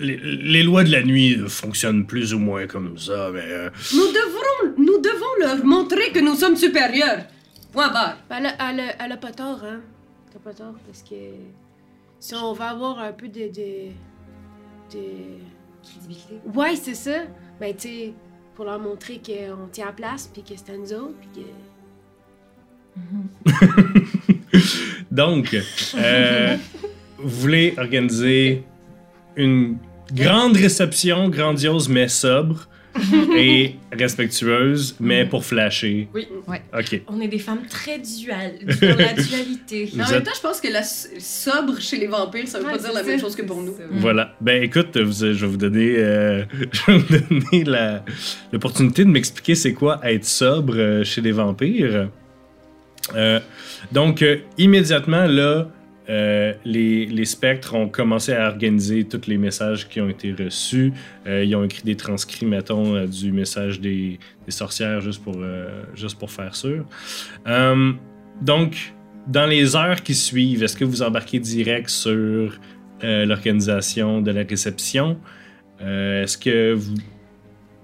[0.00, 3.40] les, les lois de la nuit fonctionnent plus ou moins comme ça, mais.
[3.44, 7.24] euh, Nous devrons, nous devons leur montrer que nous sommes supérieurs.
[7.72, 8.18] Point barre.
[8.30, 9.80] Elle, a, elle, a, elle a pas tort, hein.
[10.32, 11.14] T'as pas tort, parce que
[12.20, 13.46] si on va avoir un peu de.
[13.48, 13.90] de.
[14.92, 15.02] de...
[15.82, 16.34] Crédibilité.
[16.52, 17.18] Ouais, c'est ça.
[17.60, 18.14] Ben, tu sais,
[18.56, 21.48] pour leur montrer qu'on tient la place, puis que c'est à nous autres, puis que.
[25.10, 25.56] Donc,
[25.96, 26.56] euh,
[27.18, 28.64] vous voulez organiser
[29.36, 29.76] une
[30.14, 32.68] grande réception, grandiose mais sobre
[33.36, 36.08] et respectueuse, mais pour flasher.
[36.14, 36.26] Oui.
[36.46, 36.62] Ouais.
[36.72, 37.02] Ok.
[37.08, 39.90] On est des femmes très duales, dans la dualité.
[39.94, 42.72] Mais en même temps, je pense que la sobre chez les vampires, ça veut Ouais,
[42.72, 43.74] pas dire la même chose que pour nous.
[43.90, 44.34] Voilà.
[44.40, 48.02] Ben écoute, vous- je vais vous donner, euh, je vais vous donner la-
[48.50, 52.08] l'opportunité de m'expliquer c'est quoi être sobre euh, chez les vampires.
[53.14, 53.40] Euh,
[53.92, 55.68] donc, euh, immédiatement, là,
[56.08, 60.92] euh, les, les spectres ont commencé à organiser tous les messages qui ont été reçus.
[61.26, 65.36] Euh, ils ont écrit des transcrits, mettons, euh, du message des, des sorcières juste pour,
[65.38, 66.84] euh, juste pour faire sûr.
[68.42, 68.94] Donc,
[69.26, 72.52] dans les heures qui suivent, est-ce que vous embarquez direct sur
[73.02, 75.18] l'organisation de la réception?
[75.80, 76.94] Est-ce que vous...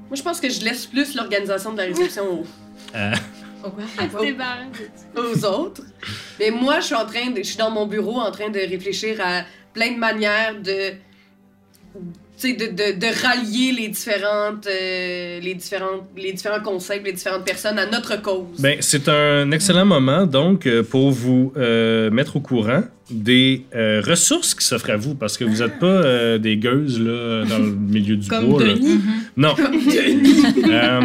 [0.09, 2.45] Moi, je pense que je laisse plus l'organisation de la réception
[2.93, 3.17] C'est barré.
[5.17, 5.83] Aux autres.
[6.41, 8.59] Mais moi, je suis en train de, je suis dans mon bureau en train de
[8.59, 9.43] réfléchir à
[9.75, 10.91] plein de manières de,
[11.93, 11.99] tu
[12.37, 17.45] sais, de, de, de rallier les différentes, euh, les différentes, les différents concepts, les différentes
[17.45, 18.59] personnes à notre cause.
[18.61, 24.01] Ben, c'est un excellent moment, donc, euh, pour vous euh, mettre au courant des euh,
[24.07, 27.59] ressources qui s'offrent à vous, parce que vous n'êtes pas euh, des gueuses là, dans
[27.59, 28.65] le milieu du Comme bois.
[28.65, 28.75] là.
[28.75, 29.01] Denis.
[29.37, 29.55] Non.
[30.69, 31.01] Euh,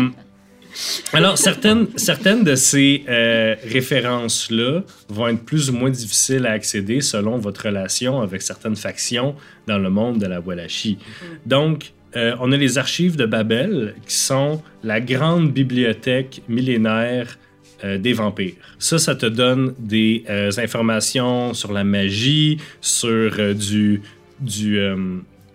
[1.14, 7.02] alors, certaines, certaines de ces euh, références-là vont être plus ou moins difficiles à accéder
[7.02, 9.36] selon votre relation avec certaines factions
[9.68, 10.98] dans le monde de la Wallachie.
[11.46, 17.38] Donc, euh, on a les archives de Babel, qui sont la grande bibliothèque millénaire
[17.84, 18.56] euh, des vampires.
[18.80, 20.24] Ça, ça te donne des
[20.58, 24.02] informations sur la magie, sur du,
[24.40, 24.80] du,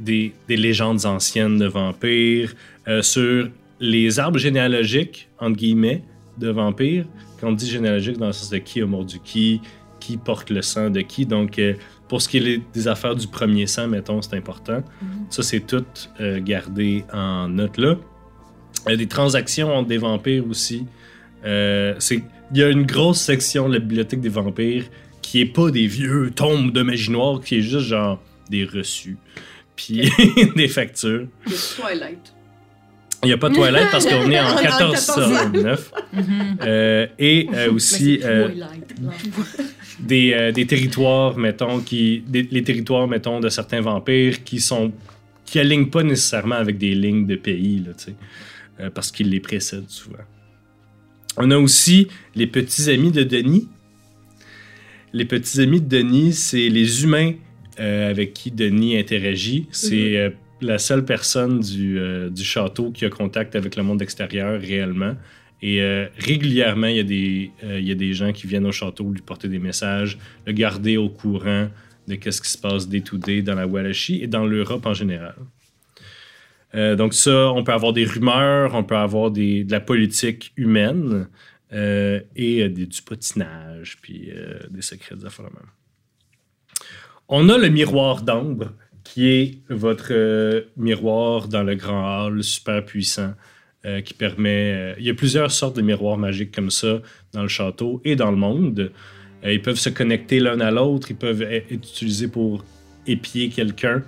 [0.02, 2.54] des, des légendes anciennes de vampires,
[2.88, 3.48] euh, sur
[3.82, 6.02] les arbres généalogiques, entre guillemets,
[6.38, 7.04] de vampires.
[7.40, 9.60] Quand on dit généalogique, dans le sens de qui a mordu qui,
[10.00, 11.26] qui porte le sang de qui.
[11.26, 11.74] Donc, euh,
[12.08, 14.82] pour ce qui est des affaires du premier sang, mettons, c'est important.
[15.30, 15.84] Ça, c'est tout
[16.20, 17.96] euh, gardé en note là.
[18.88, 20.86] Euh, des transactions entre des vampires aussi.
[21.44, 24.84] Euh, Il y a une grosse section de la bibliothèque des vampires
[25.22, 29.16] qui est pas des vieux tombes de magie noire, qui est juste genre des reçus.
[29.74, 30.08] Puis
[30.56, 31.26] des factures.
[31.46, 32.32] Le Twilight.
[33.24, 35.92] Il n'y a pas de toilette parce qu'on est en En 1409.
[36.62, 38.48] Euh, et euh, aussi euh,
[40.00, 44.92] des, des territoires, mettons, qui, des- les territoires, mettons, de certains vampires qui sont
[45.44, 48.04] qui alignent pas nécessairement avec des lignes de pays, là, tu
[48.78, 50.16] sais, parce qu'ils les précèdent souvent.
[51.36, 53.68] On a aussi les petits amis de Denis.
[55.12, 57.32] Les petits amis de Denis, c'est les humains
[57.78, 59.66] avec qui Denis interagit.
[59.72, 60.30] C'est euh,
[60.62, 65.14] la seule personne du, euh, du château qui a contact avec le monde extérieur réellement.
[65.60, 68.66] Et euh, régulièrement, il y, a des, euh, il y a des gens qui viennent
[68.66, 71.68] au château lui porter des messages, le garder au courant
[72.08, 74.94] de ce qui se passe day to day dans la Wallachie et dans l'Europe en
[74.94, 75.36] général.
[76.74, 81.28] Donc ça, on peut avoir des rumeurs, on peut avoir de la politique humaine
[81.70, 84.32] et du potinage, puis
[84.70, 85.70] des secrets de même.
[87.28, 88.72] On a le miroir d'ambre,
[89.04, 93.34] qui est votre euh, miroir dans le grand hall, super puissant,
[93.84, 94.72] euh, qui permet...
[94.72, 97.00] euh, il y a plusieurs sortes de miroirs magiques comme ça
[97.32, 98.92] dans le château et dans le monde.
[99.44, 102.64] Ils peuvent se connecter l'un à l'autre, ils peuvent être utilisés pour
[103.08, 104.04] épier quelqu'un.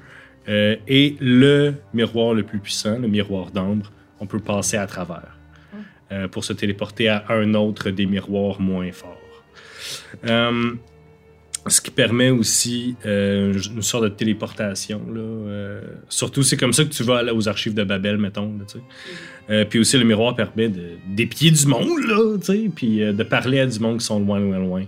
[0.46, 5.36] Et le miroir le plus puissant, le miroir d'ambre, on peut passer à travers
[6.12, 9.44] euh, pour se téléporter à un autre des miroirs moins forts.
[11.66, 15.00] Ce qui permet aussi euh, une sorte de téléportation.
[15.12, 18.52] Là, euh, surtout, c'est comme ça que tu vas aller aux archives de Babel, mettons.
[18.58, 18.80] Là.
[19.48, 22.36] Euh, puis aussi, le miroir permet de- d'épier du monde, là,
[22.74, 24.84] puis de parler à du monde qui sont loin, loin, loin,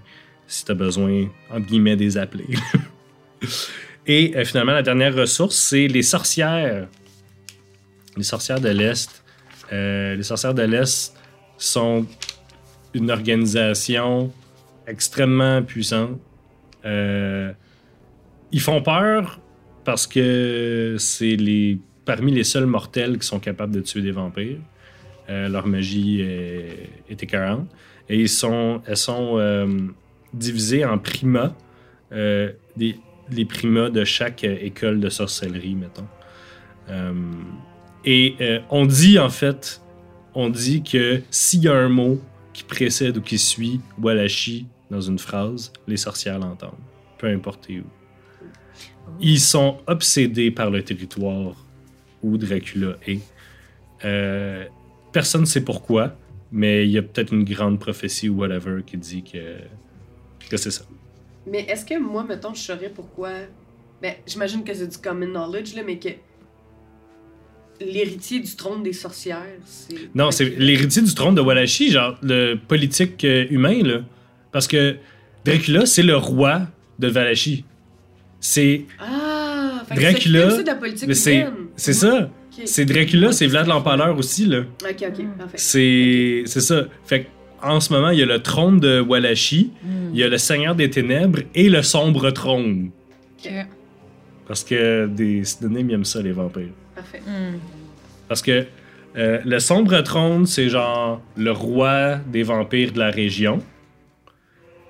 [0.46, 2.46] si tu as besoin, entre guillemets, des appeler.
[4.06, 6.86] Et finalement, la dernière ressource, c'est les sorcières.
[8.16, 9.22] Les sorcières de l'Est.
[9.72, 11.12] Les sorcières de l'Est
[11.58, 12.06] sont
[12.94, 14.32] une organisation
[14.86, 16.20] extrêmement puissante.
[16.86, 17.52] Euh,
[18.52, 19.40] ils font peur
[19.84, 24.60] parce que c'est les parmi les seuls mortels qui sont capables de tuer des vampires.
[25.28, 27.68] Euh, leur magie est, est écœurante.
[28.08, 29.66] Et ils sont, elles sont euh,
[30.32, 31.52] divisées en primas.
[32.12, 36.06] Euh, les primas de chaque école de sorcellerie, mettons.
[38.04, 38.36] Et
[38.70, 39.82] on dit, en fait,
[40.32, 42.20] on dit que s'il y a un mot
[42.52, 46.72] qui précède ou qui suit Walachi dans une phrase, les sorcières l'entendent,
[47.18, 47.84] peu importe où.
[49.20, 51.64] Ils sont obsédés par le territoire
[52.22, 53.20] où Dracula est.
[54.04, 54.64] Euh,
[55.12, 56.16] personne ne sait pourquoi,
[56.52, 59.58] mais il y a peut-être une grande prophétie ou whatever qui dit que,
[60.48, 60.84] que c'est ça.
[61.46, 63.30] Mais est-ce que moi, mettons, je saurais pourquoi?
[64.02, 66.08] Ben, j'imagine que c'est du common knowledge, là, mais que.
[67.78, 70.14] L'héritier du trône des sorcières, c'est.
[70.14, 74.00] Non, c'est l'héritier du trône de Walachi, genre le politique euh, humain, là.
[74.56, 74.96] Parce que
[75.44, 76.62] Dracula, c'est le roi
[76.98, 77.62] de Valachi.
[78.40, 79.82] C'est Ah!
[79.94, 80.48] Dracula,
[81.12, 82.30] c'est c'est ça.
[82.64, 84.60] C'est Dracula, c'est Vlad l'Empaleur aussi, là.
[84.82, 85.58] Ok, ok, parfait.
[85.58, 86.86] C'est c'est ça.
[87.04, 87.26] Fait que
[87.62, 90.08] en ce moment, il y a le trône de Walachi, Hmm.
[90.14, 92.88] il y a le Seigneur des Ténèbres et le Sombre Trône.
[93.38, 93.52] Ok.
[94.48, 96.72] Parce que des synonymes, ils aiment ça, les vampires.
[96.94, 97.20] Parfait.
[97.26, 97.58] Hmm.
[98.26, 98.64] Parce que
[99.18, 103.58] euh, le Sombre Trône, c'est genre le roi des vampires de la région.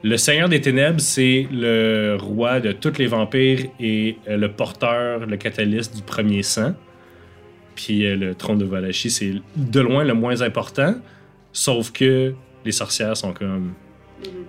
[0.09, 5.27] Le Seigneur des Ténèbres, c'est le roi de tous les vampires et euh, le porteur,
[5.27, 6.75] le catalyste du premier sang.
[7.75, 10.95] Puis euh, le trône de Valachi, c'est de loin le moins important.
[11.53, 13.75] Sauf que les sorcières sont comme.
[14.25, 14.45] Mhm.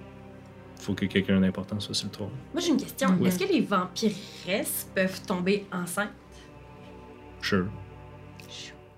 [0.79, 2.29] Faut que quelqu'un d'important soit sur le trône.
[2.53, 3.09] Moi, j'ai une question.
[3.19, 3.29] Ouais.
[3.29, 6.11] Est-ce que les vampiresses peuvent tomber enceintes?
[7.41, 7.65] Sure.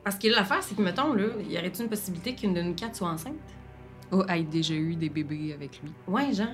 [0.03, 2.97] Parce que l'affaire, c'est que, mettons, là, y aurait-il une possibilité qu'une de nous quatre
[2.97, 3.35] soit enceinte?
[4.11, 5.91] Oh, a déjà eu des bébés avec lui.
[6.07, 6.47] Ouais, genre.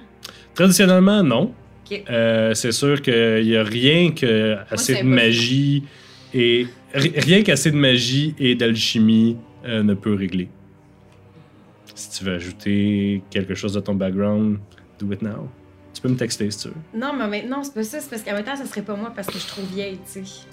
[0.54, 1.54] Traditionnellement, non.
[1.90, 2.04] Ok.
[2.10, 5.84] Euh, c'est sûr qu'il n'y a rien que assez de magie
[6.34, 10.50] et ri- rien qu'assez de magie et d'alchimie euh, ne peut régler.
[11.94, 14.58] Si tu veux ajouter quelque chose de ton background,
[15.00, 15.50] do it now.
[15.94, 16.74] Tu peux me texter si tu veux.
[17.00, 18.02] Non, mais maintenant, c'est pas ça.
[18.02, 19.98] C'est parce qu'en même temps, ça serait pas moi parce que je suis trop vieille,
[20.12, 20.46] tu sais.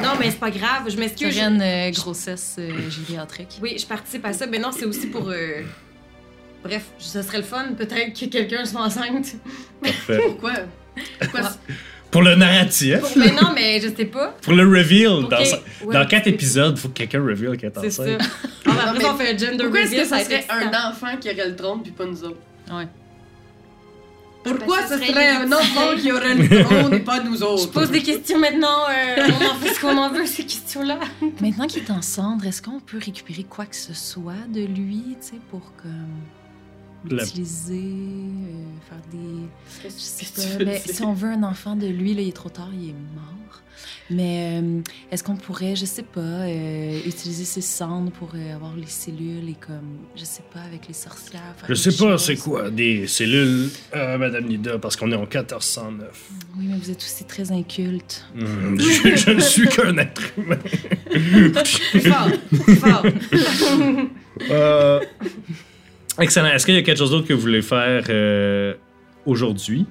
[0.00, 0.88] non, mais c'est pas grave.
[0.88, 1.28] Je m'excuse.
[1.28, 2.70] je- Sereine euh, grossesse euh,
[3.08, 3.58] gériatrique.
[3.60, 4.46] Oui, je participe à ça.
[4.46, 5.28] Mais non, c'est aussi pour.
[5.30, 5.62] euh,
[6.66, 9.36] Bref, ce serait le fun, peut-être que quelqu'un soit enceinte.
[9.82, 10.18] Parfait.
[10.26, 10.52] Pourquoi?
[11.20, 11.56] Pourquoi Ah.
[12.10, 14.28] Pour le narratif, Pour- Mais non, mais je sais pas.
[14.40, 17.80] pour le reveal, dans, ouais, dans quatre épisodes, il faut que quelqu'un reveal qu'elle est
[17.80, 18.02] C'est ça.
[18.04, 18.20] enceinte.
[18.64, 21.16] Ah, ben, après, Non, on fait un gender Pourquoi est-ce que ça serait un enfant
[21.20, 22.38] qui aurait le trône puis pas nous autres?
[22.72, 22.86] Ouais.
[24.44, 27.62] Pourquoi que ce serait serait un enfant qui aurait le trône et pas nous autres?
[27.64, 28.84] Je pose des questions maintenant.
[28.88, 30.98] euh, on en fait ce qu'on en veut, ces questions-là.
[31.40, 35.02] Maintenant qu'il est en cendre, est-ce qu'on peut récupérer quoi que ce soit de lui,
[35.20, 36.45] tu sais, pour comme La-
[37.14, 39.88] l'utiliser, euh, faire des...
[39.88, 42.48] Je sais pas, mais si on veut un enfant de lui, là, il est trop
[42.48, 43.32] tard, il est mort.
[44.08, 48.76] Mais euh, est-ce qu'on pourrait, je sais pas, euh, utiliser ses cendres pour euh, avoir
[48.76, 51.42] les cellules et comme, je sais pas, avec les sorcières.
[51.56, 52.24] faire Je sais pas choses?
[52.24, 56.30] c'est quoi des cellules, euh, Madame Nida, parce qu'on est en 1409.
[56.56, 58.24] Oui, mais vous êtes aussi très inculte.
[58.36, 60.58] Hmm, je, je ne suis qu'un être humain.
[62.04, 62.30] Fort,
[62.78, 63.06] fort.
[64.50, 65.00] Euh,
[66.20, 66.48] excellent.
[66.48, 68.74] Est-ce qu'il y a quelque chose d'autre que vous voulez faire euh,
[69.24, 69.86] aujourd'hui?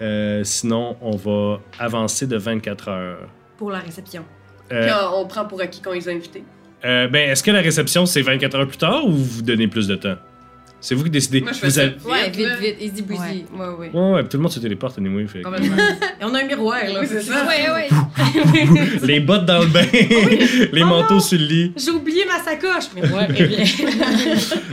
[0.00, 3.28] Euh, sinon, on va avancer de 24 heures.
[3.58, 4.24] Pour la réception.
[4.72, 6.44] Euh, Puis on, on prend pour acquis qu'on les a invités.
[6.82, 9.96] ben, est-ce que la réception, c'est 24 heures plus tard ou vous donnez plus de
[9.96, 10.16] temps?
[10.82, 11.42] C'est vous qui décidez.
[11.42, 12.76] Moi, je Vous avez- Ouais, vite, vite.
[12.80, 13.44] Easy breezy.
[13.54, 13.90] Ouais, ouais.
[13.92, 15.26] Ouais, ouais, tout le monde se téléporte anyway.
[15.26, 15.40] Fait.
[15.40, 15.76] que- Complètement.
[16.20, 17.00] Et on a un miroir, là.
[17.00, 17.46] Oui, c'est ça.
[17.46, 18.96] Ouais, ouais.
[19.06, 21.20] Les bottes dans le bain, les Oh manteaux non.
[21.20, 21.72] sur le lit.
[21.76, 22.84] J'ai oublié ma sacoche.
[22.94, 23.64] Mais ouais, bien.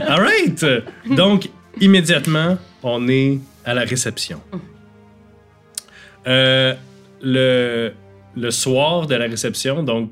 [0.07, 0.65] Alright!
[1.09, 1.49] Donc,
[1.81, 4.39] immédiatement, on est à la réception.
[6.27, 6.73] Euh,
[7.21, 7.91] le,
[8.35, 10.11] le soir de la réception, donc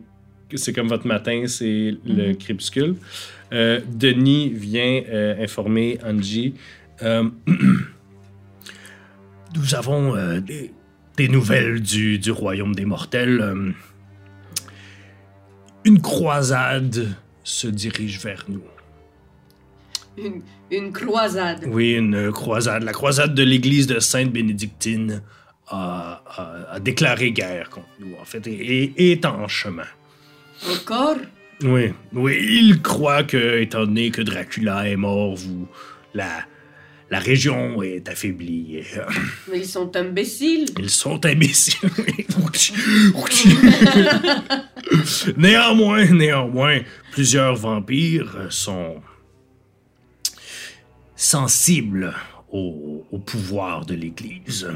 [0.55, 2.38] c'est comme votre matin, c'est le Mhm.
[2.38, 2.95] crépuscule.
[3.53, 6.53] Euh, Denis vient euh, informer Angie.
[7.03, 7.29] euh,
[9.55, 10.71] Nous avons des,
[11.15, 13.73] des nouvelles du, du royaume des mortels.
[15.86, 18.62] une croisade se dirige vers nous.
[20.17, 21.63] Une, une croisade.
[21.67, 22.84] Oui, une croisade.
[22.84, 25.21] La croisade de l'église de Sainte-Bénédictine
[25.67, 29.88] a, a- a déclaré guerre contre nous, en fait, et, et est en chemin.
[30.69, 31.17] Encore?
[31.63, 35.68] Oui, oui, il croit que, étant donné que Dracula est mort, vous,
[36.13, 36.46] la,
[37.10, 38.82] la région est affaiblie.
[39.50, 40.65] Mais ils sont imbéciles.
[40.78, 41.89] ils sont imbéciles.
[45.38, 49.02] néanmoins, néanmoins, plusieurs vampires sont
[51.15, 52.13] sensibles
[52.52, 54.68] au, au pouvoir de l'Église.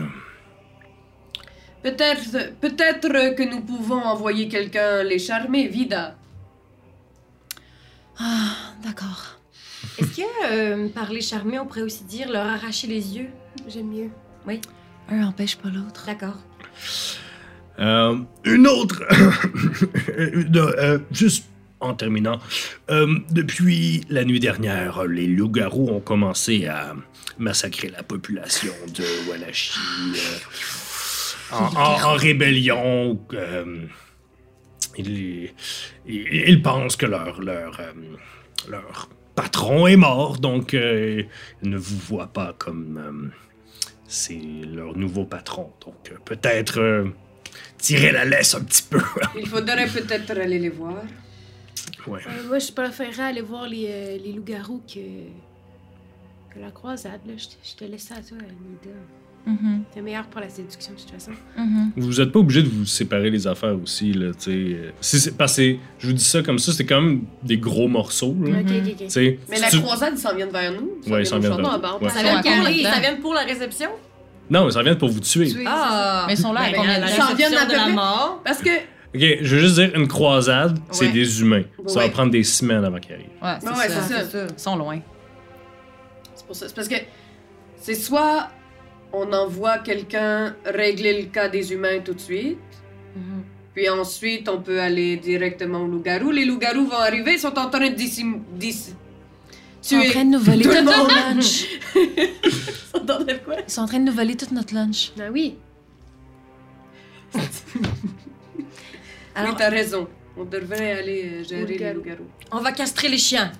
[1.84, 6.19] Peut-être peut-être que nous pouvons envoyer quelqu'un les charmer, Vida.
[8.20, 9.38] Ah, d'accord.
[9.98, 13.30] Est-ce que euh, par les charmer, on pourrait aussi dire leur arracher les yeux?
[13.68, 14.10] J'aime mieux.
[15.10, 16.06] Un empêche pas l'autre.
[16.06, 16.38] D'accord.
[17.80, 19.02] Euh, une autre.
[20.50, 21.46] De- euh, juste
[21.80, 22.40] en terminant.
[22.90, 26.94] Euh, depuis la nuit dernière, les loups-garous ont commencé à
[27.38, 29.80] massacrer la population de Wallachie.
[30.16, 33.20] euh, en, en- en rébellion.
[34.98, 35.52] Ils,
[36.08, 37.94] ils- ils pensent que leur, leur, euh,
[38.70, 41.24] leur patron est mort, donc euh,
[41.64, 42.98] ils ne vous voient pas comme.
[42.98, 43.36] euh,
[44.08, 45.72] c'est leur nouveau patron.
[45.86, 47.06] Donc euh, peut-être euh,
[47.78, 49.00] tirer la laisse un petit peu.
[49.38, 51.04] Il faudrait peut-être aller les voir.
[52.08, 52.22] ouais.
[52.28, 55.00] Euh, moi, je préférerais aller voir les, les loups-garous que,
[56.54, 57.22] que la croisade.
[57.28, 57.34] Là.
[57.38, 58.38] Je, te, je te laisse à toi,
[59.46, 61.32] Mhm, T'es meilleur pour la séduction, de toute façon.
[61.58, 61.92] mhm.
[61.98, 64.52] Vous êtes pas obligé de vous séparer les affaires aussi, là, tu sais.
[64.52, 67.58] Euh, si c'est- Parce que je vous dis ça comme ça, c'est quand même des
[67.58, 68.52] gros morceaux, là.
[68.64, 70.92] Mais si la tu- croisade, ils s'en viennent vers nous.
[71.12, 71.66] Ouais, ils s'en viennent vers nous.
[71.66, 72.10] Ouais.
[72.10, 72.92] Ça Ils vient, pour à les- là-dedans.
[72.94, 73.90] ça vient pour la réception?
[74.52, 75.48] Non, mais ça vient pour vous tuer.
[75.66, 76.26] Ah!
[76.28, 78.42] Mais ils sont là à Ben, combien la Ils viennent à de la mort.
[78.44, 78.70] Parce que.
[78.70, 81.64] Ok, je veux juste dire, une croisade, c'est des humains.
[81.88, 82.06] Ça Ouais.
[82.06, 83.28] va prendre des semaines avant qu'ils arrivent.
[83.42, 84.02] Ouais, c'est Ouais, ouais, ça.
[84.04, 84.46] c'est ça.
[84.56, 85.00] Ils sont loin.
[86.36, 86.68] C'est pour ça.
[86.68, 86.96] C'est parce que
[87.78, 88.50] c'est soit
[89.14, 92.58] on envoie quelqu'un régler le cas des humains tout de suite,
[93.16, 93.44] Mhm.
[93.74, 96.32] puis ensuite on peut aller directement au loup-garou.
[96.32, 98.94] Les loups-garous vont arriver, ils sont en train de dissim- dis-
[99.82, 101.66] Ils sont en train de nous voler tout notre lunch.
[101.96, 102.52] Ils
[102.92, 103.56] sont en train de quoi?
[103.68, 105.12] Ils sont en train de nous voler tout notre lunch.
[105.20, 105.56] Ah oui.
[109.36, 110.08] Alors, oui, t'as raison.
[110.38, 112.28] On devrait aller euh, gérer les loups-garous.
[112.52, 113.52] on va castrer les chiens.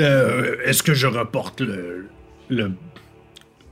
[0.00, 2.08] Euh, Est-ce que je reporte le,
[2.48, 2.72] le-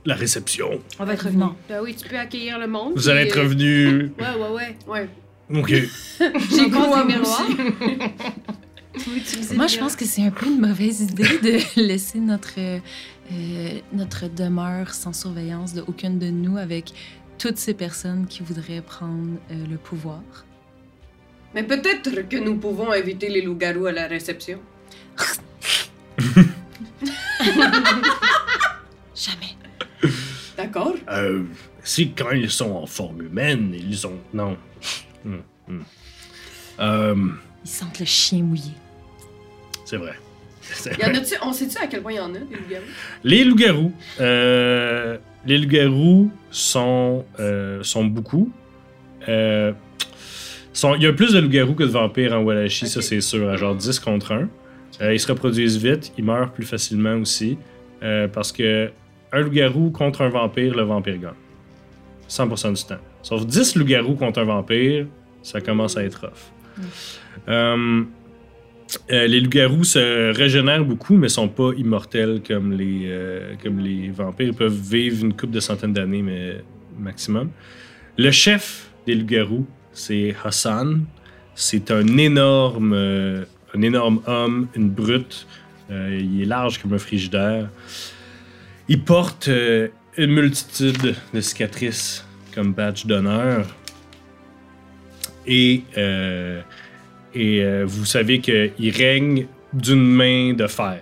[0.05, 0.79] la réception?
[0.99, 1.43] On va être revenu.
[1.67, 2.93] Ben oui, tu peux accueillir le monde.
[2.95, 4.11] Vous allez être euh, revenu.
[4.19, 4.77] Ouais, ouais, ouais.
[4.87, 5.09] Ouais.
[5.53, 5.69] Ok.
[6.51, 7.45] J'ai moi miroir.
[9.55, 14.27] Moi, je pense que c'est un peu une mauvaise idée de laisser notre, euh, notre
[14.27, 16.93] demeure sans surveillance de aucune de nous avec
[17.37, 20.21] toutes ces personnes qui voudraient prendre euh, le pouvoir.
[21.53, 24.59] Mais peut-être que nous pouvons inviter les loups-garous à la réception.
[29.15, 29.55] Jamais.
[30.57, 30.93] D'accord?
[31.11, 31.43] Euh,
[31.83, 34.17] si quand ils sont en forme humaine, ils ont.
[34.33, 34.57] Non.
[35.25, 35.83] Hum, hum.
[36.79, 37.15] Euh,
[37.63, 38.71] Ils sentent le chien mouillé.
[39.85, 40.13] c'est vrai.
[40.61, 41.17] C'est Y en vrai.
[41.19, 42.83] a-tu, on sait-tu à quel point il y en a, des loups-garous?
[43.23, 43.93] Les loups-garous.
[44.19, 48.51] euh, les loups-garous sont, euh, sont beaucoup.
[49.27, 49.73] Euh,
[50.73, 53.05] sont- Il y a plus de loups-garous que de vampires en Wallachie, ça Ok.
[53.05, 54.49] c'est sûr, à genre 10 contre 1.
[55.01, 57.57] Euh, ils se reproduisent vite, ils meurent plus facilement aussi.
[58.03, 58.91] euh, parce que
[59.31, 61.31] un loup-garou contre un vampire, le vampire gagne.
[62.29, 63.01] 100% du temps.
[63.21, 65.07] Sauf 10 loups-garous contre un vampire,
[65.41, 66.83] ça commence à être rough.
[67.47, 68.03] Euh,
[69.11, 74.09] euh, les loups-garous se régénèrent beaucoup, mais sont pas immortels comme les, euh, comme les
[74.09, 74.47] vampires.
[74.47, 76.61] Ils peuvent vivre une couple de centaines d'années, mais
[76.97, 77.49] maximum.
[78.17, 81.05] Le chef des loups-garous, c'est Hassan.
[81.55, 85.47] C'est un énorme, un énorme homme, une brute.
[85.89, 87.69] Il est large comme un frigidaire.
[88.87, 93.65] Il porte euh, une multitude de cicatrices comme badge d'honneur.
[95.47, 96.61] Et, euh,
[97.33, 101.01] et euh, vous savez qu'il règne d'une main de fer.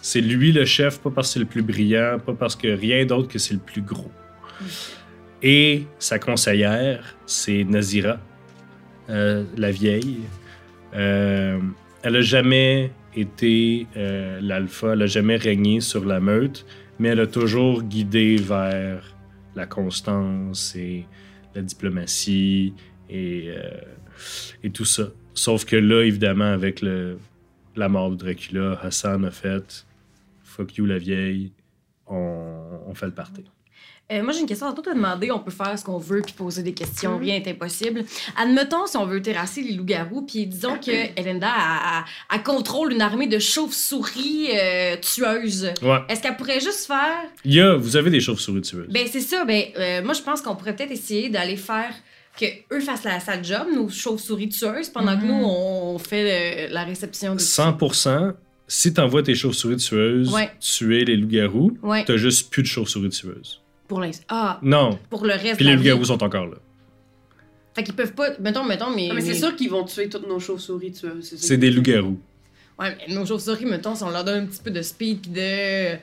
[0.00, 3.04] C'est lui le chef, pas parce que c'est le plus brillant, pas parce que rien
[3.04, 4.10] d'autre que c'est le plus gros.
[5.42, 8.18] Et sa conseillère, c'est Nazira,
[9.08, 10.20] la vieille.
[10.92, 11.60] Elle
[12.02, 13.86] a jamais été
[14.40, 16.66] l'alpha, elle a jamais régné sur la meute,
[16.98, 19.14] mais elle a toujours guidé vers
[19.54, 21.06] la constance et
[21.54, 22.74] la diplomatie
[23.08, 25.08] et, euh, tout ça.
[25.34, 29.86] Sauf que là, évidemment, avec la mort de Dracula, Hassan a fait
[30.42, 31.52] Fuck you la vieille,
[32.06, 33.44] on, on fait le party.
[34.12, 35.30] Euh, moi, j'ai une question à toi te demander.
[35.30, 37.14] On peut faire ce qu'on veut puis poser des questions.
[37.16, 37.22] Mhm.
[37.22, 38.04] Rien n'est impossible.
[38.36, 42.92] Admettons, si on veut terrasser les loups-garous, puis disons que Elenda a, a- a contrôle
[42.92, 45.70] une armée de chauves-souris euh, tueuses.
[45.82, 45.98] Ouais.
[46.08, 47.16] Est-ce qu'elle pourrait juste faire?
[47.46, 48.88] Il y a, vous avez des chauves-souris tueuses.
[48.90, 49.44] Ben, c'est ça.
[49.46, 51.94] Ben, euh, moi, je pense qu'on pourrait peut-être essayer d'aller faire
[52.38, 56.84] que eux fassent la sale job, nos chauves-souris tueuses, pendant que nous, on fait la
[56.84, 57.40] réception de.
[57.40, 58.32] 100%,
[58.68, 60.50] si t'envoies tes chauves-souris tueuses Ouais.
[60.60, 62.04] tuer les loups-garous, Ouais.
[62.04, 63.60] t'as juste plus de chauves-souris tueuses.
[63.88, 64.24] Pour l'instant.
[64.28, 64.98] Ah, Non.
[65.10, 65.56] pour le reste.
[65.56, 66.56] Puis les loups-garous sont encore là.
[67.74, 68.28] Fait qu'ils peuvent pas.
[68.40, 69.08] Mettons, mettons, mais.
[69.10, 71.28] Ah, mais c'est mais- sûr qu'ils vont tuer toutes nos chauves-souris tueuses.
[71.30, 72.18] ça C'est des loups-garous.
[72.78, 75.28] Ouais, mais nos chauves-souris, mettons, si on leur donne un petit peu de speed pis
[75.30, 75.40] de.
[75.40, 75.96] euh,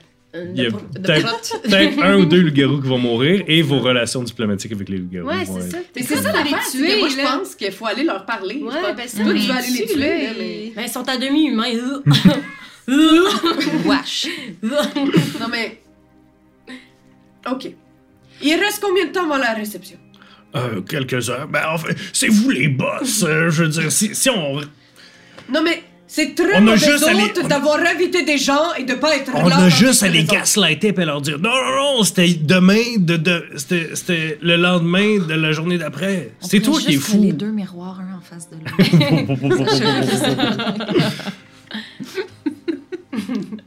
[0.55, 4.71] Il y a peut-être- un ou deux loups-garous qui vont mourir et vos relations diplomatiques
[4.73, 5.77] avec les loups-garous Ouais, c'est ça.
[5.95, 8.61] Mais c'est ça les tuer, moi je pense qu'il faut aller leur parler.
[8.61, 10.71] Ouais, parce Toi, que tu vas aller les tue, tuer, mais...
[10.75, 12.01] Ben, ils sont à demi-humains.
[13.85, 14.27] Wesh.
[14.61, 15.79] Non, mais...
[17.49, 17.71] OK.
[18.41, 19.97] Il reste combien de temps avant la réception?
[20.55, 21.47] Euh, quelques heures.
[21.47, 23.23] Ben, en fait, c'est vous les boss.
[23.23, 24.55] euh, je veux dire, si, si on.
[25.51, 28.23] Non, mais c'est très On a mauvais juste à les- hôte on a- d'avoir invité
[28.23, 29.55] des gens et de pas être On là.
[29.55, 33.15] a quand juste à les gaslighter et leur dire non, non, non, c'était demain, de,
[33.17, 36.31] de, c'était, c'était le lendemain de la journée d'après.
[36.41, 37.21] On C'est toi qui es juste fou.
[37.21, 38.75] Les deux miroirs, un en face de l'autre.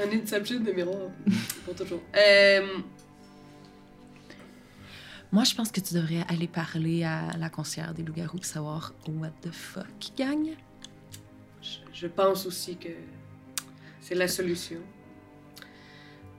[0.00, 1.08] Un Inception de miroir.
[1.68, 2.00] Pour toujours.
[2.16, 2.66] Euh,
[5.32, 8.94] Moi, je pense que tu devrais aller parler à la conseillère des loups-garous pour savoir
[9.08, 10.52] what the fuck qui gagne.
[11.60, 12.88] je, je pense aussi que
[14.00, 14.78] c'est la solution.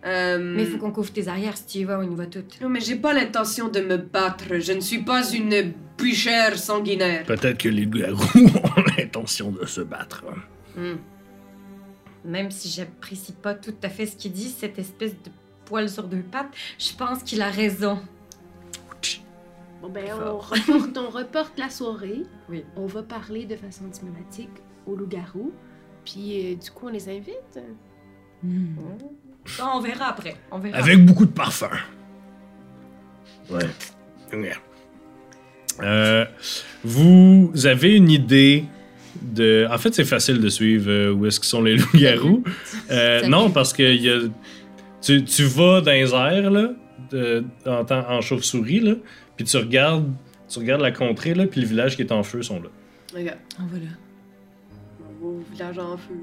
[0.05, 1.57] Euh, Mais il faut qu'on couvre tes arrières.
[1.57, 2.59] Si tu y vas, on y va toutes.
[2.61, 4.45] Non, mais j'ai pas l'intention de me battre.
[4.59, 7.25] Je ne suis pas une bûchère sanguinaire.
[7.25, 10.23] Peut-être que les loups-garous ont l'intention de se battre.
[10.75, 10.95] Hmm.
[12.25, 15.31] Même si j'apprécie pas tout à fait ce qu'il dit, cette espèce de
[15.65, 17.99] poil sur deux pattes, je pense qu'il a raison.
[19.81, 22.23] Bon, ben, on reporte, on reporte la soirée.
[22.49, 22.65] Oui.
[22.75, 24.49] On va parler de façon diplomatique
[24.85, 25.53] aux loups-garous.
[26.03, 27.59] Puis, euh, du coup, on les invite.
[28.43, 28.75] Hmm.
[28.75, 30.35] Bon, on verra après.
[30.51, 30.77] On verra.
[30.77, 31.69] Avec beaucoup de parfum.
[33.49, 33.65] Ouais.
[34.33, 34.53] Ouais.
[35.81, 36.25] Euh,
[36.83, 38.65] vous avez une idée
[39.21, 39.67] de.
[39.71, 42.43] En fait, c'est facile de suivre euh, où est-ce qu'ils sont les loups-garous.
[42.91, 44.19] Euh, non, parce que il y a...
[45.01, 46.69] tu, tu vas dans les airs, là,
[47.11, 48.93] de- en, chauve-souris, là,
[49.35, 50.11] puis tu regardes,
[50.49, 52.69] tu regardes la contrée, là, puis le village qui est en feu sont là.
[53.15, 53.77] Regarde, on va
[55.21, 56.15] au village en feu.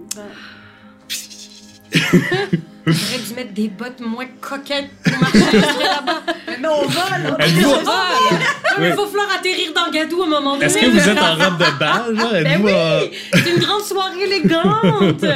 [2.86, 6.22] J'aurais dû mettre des bottes moins coquettes pour marcher là-bas.
[6.48, 7.36] Mais non, on va, là.
[7.40, 8.08] Êtes-vous- On va,
[8.78, 8.86] Oui.
[8.88, 10.66] Il faut falloir atterrir dans Gadou à un moment donné.
[10.66, 12.42] Est-ce que vous êtes en robe de bal, là?
[12.42, 12.72] Ben oui!
[12.72, 15.24] en- C'est une grande soirée élégante!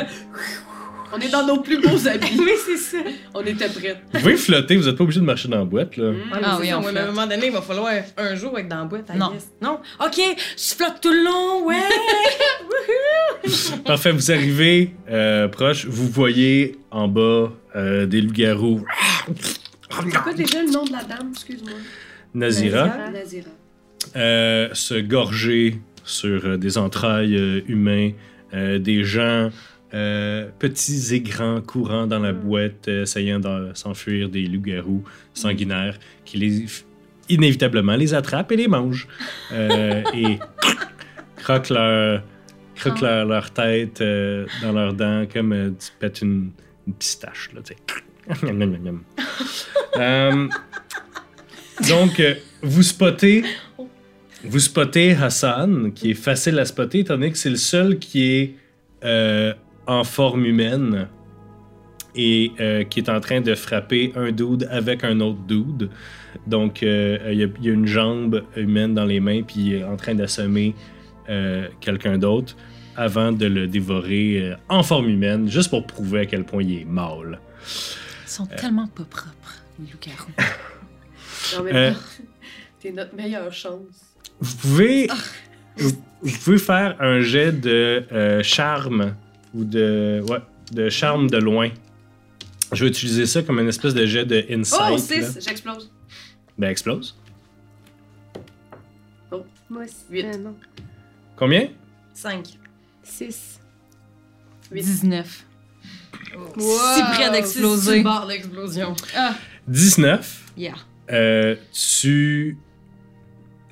[1.13, 2.37] On est dans nos plus beaux habits.
[2.39, 2.99] oui, c'est ça.
[3.35, 3.99] On était prêtes.
[4.13, 6.13] Vous pouvez flotter, vous êtes pas obligé de marcher dans la boîte, là.
[6.41, 8.79] Ah oui, on mais à un moment donné, il va falloir un jour être dans
[8.79, 9.11] la boîte.
[9.17, 9.33] Non.
[9.61, 9.81] Non?
[9.99, 10.21] OK,
[10.57, 11.75] je flotte tout le long, ouais!
[13.85, 18.85] Parfait, vous arrivez euh, proche, vous voyez en bas euh, des loups-garous.
[19.35, 21.73] C'est quoi déjà le nom de la dame, excuse-moi?
[22.35, 22.89] Nazira.
[24.17, 28.13] Euh, se gorger sur euh, des entrailles euh, humains,
[28.55, 29.51] euh, des gens
[29.93, 35.05] euh, petits et grands courant dans la boîte, euh, essayant de s'enfuir des loups-garous
[35.35, 36.65] sanguinaires qui les
[37.29, 39.09] inévitablement les attrapent et les mangent.
[39.53, 40.39] Euh, et
[41.37, 42.23] croquent leur
[42.77, 46.51] croquent leur, leur tête euh, dans leurs dents comme euh, tu pètes une,
[46.87, 47.75] une pistache là, tu
[51.89, 53.45] donc euh, vous spottez
[54.43, 58.23] vous spottez Hassan, qui est facile à spotter, étant donné que c'est le seul qui
[58.25, 58.55] est
[59.05, 59.53] euh,
[59.87, 61.09] en forme humaine
[62.15, 65.91] et euh, qui est en train de frapper un dude avec un autre dude.
[66.47, 69.75] Donc, il y, a- il y a une jambe humaine dans les mains, puis il
[69.75, 70.75] est en train d'assommer
[71.81, 72.57] quelqu'un d'autre
[72.97, 76.85] avant de le dévorer en forme humaine, juste pour prouver à quel point il est
[76.87, 77.39] mâle.
[78.25, 80.33] Ils sont tellement pas propres, les loups-garous.
[81.57, 81.93] Non, mais Euh,
[82.81, 84.15] t'es notre meilleure chance.
[84.41, 85.09] Vous pouvez,
[85.77, 85.91] vous,
[86.23, 89.15] vous pouvez faire un jet de euh, charme
[89.55, 90.39] ou de, ouais,
[90.73, 91.71] de charme de loin.
[92.73, 94.81] Je vais utiliser ça comme une espèce de jet de insight.
[94.89, 94.99] Oh, là.
[94.99, 95.91] 6, j'explose.
[96.57, 97.17] Ben, explose.
[99.69, 99.95] Moi aussi.
[100.11, 100.25] Huit.
[100.25, 100.57] Euh, non.
[101.37, 101.69] Combien?
[102.13, 102.59] 5.
[103.05, 103.61] 6.
[104.73, 104.83] Huit.
[104.83, 105.45] 19.
[106.59, 106.65] Si
[106.97, 108.03] Si près d'exploser.
[108.03, 108.95] bord l'explosion.
[109.69, 110.53] 19.
[110.57, 110.75] Yeah.
[111.11, 112.59] Euh, tu,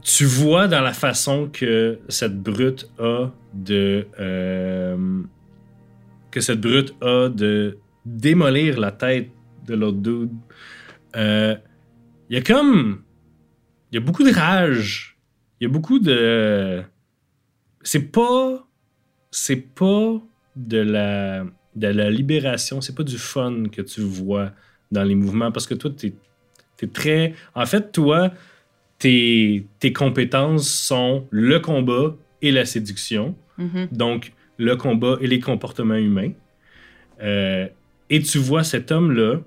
[0.03, 4.07] tu vois dans la façon que cette brute a de.
[4.21, 5.23] euh,
[6.31, 9.31] que cette brute a de démolir la tête
[9.67, 10.33] de l'autre dude.
[11.17, 11.57] Euh,
[12.31, 13.03] Il y a comme.
[13.93, 15.17] Il y a beaucoup de rage.
[15.61, 16.83] Il y a beaucoup de.
[17.83, 18.67] C'est pas.
[19.31, 20.21] C'est pas
[20.57, 21.45] de la.
[21.75, 24.51] De la libération, c'est pas du fun que tu vois
[24.91, 26.15] dans les mouvements parce que toi, t'es
[26.79, 27.35] T'es très.
[27.55, 28.33] En fait, toi,
[28.99, 33.37] tes, tes compétences sont le combat et la séduction.
[33.59, 33.89] Mhm.
[33.93, 36.33] Donc, le combat et les comportements humains.
[37.21, 37.67] Euh,
[38.09, 39.41] et tu vois cet homme-là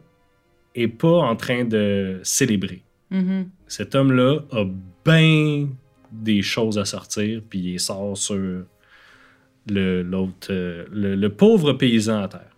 [0.76, 2.84] est pas en train de célébrer.
[3.10, 3.50] Mhm.
[3.68, 4.66] Cet homme-là a
[5.06, 5.70] bien
[6.12, 12.22] des choses à sortir, puis il sort sur le, l'autre, euh, le, le pauvre paysan
[12.22, 12.52] à terre.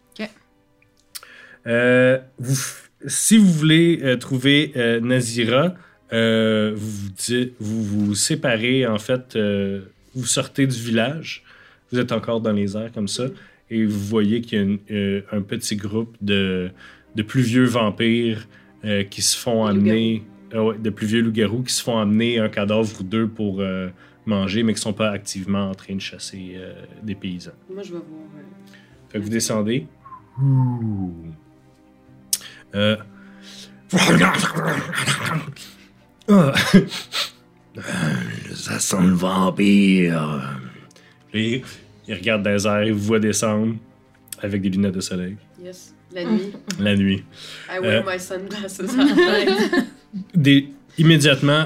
[1.66, 2.56] Euh, vous
[3.08, 5.74] si vous voulez euh, trouver euh, Nazira,
[6.14, 9.82] euh, vous, vous, dites- vous vous séparez, en fait, euh,
[10.16, 11.44] vous sortez du village,
[11.92, 13.26] vous êtes encore dans les airs comme ça,
[13.70, 16.70] et vous voyez qu'il y a une- euh, un petit groupe de,
[17.16, 18.48] de plus vieux vampires
[18.86, 20.24] euh, qui se font amener,
[20.54, 23.62] euh, ouais, de plus vieux loups-garous qui se font amener un cadavre ou deux pour
[23.62, 23.88] euh,
[24.26, 27.52] manger, mais qui sont pas activement en train de chasser euh, des paysans.
[27.74, 28.06] Moi, je vais voir.
[28.36, 28.42] euh,
[29.10, 29.88] Fait que vous descendez.
[32.76, 32.96] Euh...
[36.30, 36.54] Ah.
[38.56, 40.60] Ça sent le vampire.
[41.34, 41.62] Et
[42.08, 43.76] il regarde dans les airs, il vous voit descendre
[44.42, 45.94] avec des lunettes de soleil Yes.
[46.14, 46.54] La nuit.
[46.80, 47.24] la nuit.
[47.70, 48.12] I wear Euh.
[48.14, 49.86] my sunglasses at night.
[50.36, 50.70] Des...
[51.00, 51.66] Immédiatement,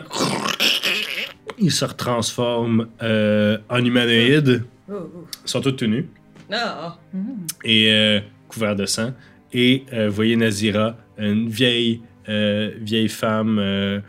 [1.60, 4.64] il se retransforme euh, en humanoïde.
[4.90, 5.28] Oh, oh.
[5.44, 6.06] Ils sont tous tenus
[6.50, 7.46] Mhm.
[7.66, 9.12] et euh, couverts de sang.
[9.54, 14.02] Et euh, vous voyez Nazira, une vieille, euh, vieille femme euh,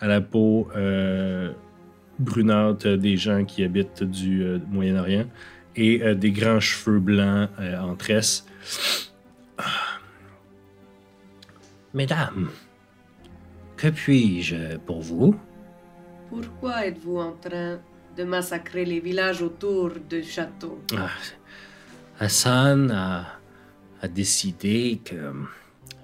[0.00, 1.52] à la peau euh,
[2.18, 5.26] brunâtre des gens qui habitent du euh, Moyen-Orient
[5.76, 8.46] et euh, des grands cheveux blancs euh, en tresse.
[9.58, 9.64] Ah.
[11.94, 12.48] Mesdames,
[13.76, 15.34] que puis-je pour vous?
[16.28, 17.78] Pourquoi êtes-vous en train
[18.16, 20.82] de massacrer les villages autour du château?
[20.96, 21.10] Ah,
[22.20, 23.37] Hassan a,
[24.00, 25.32] a décidé que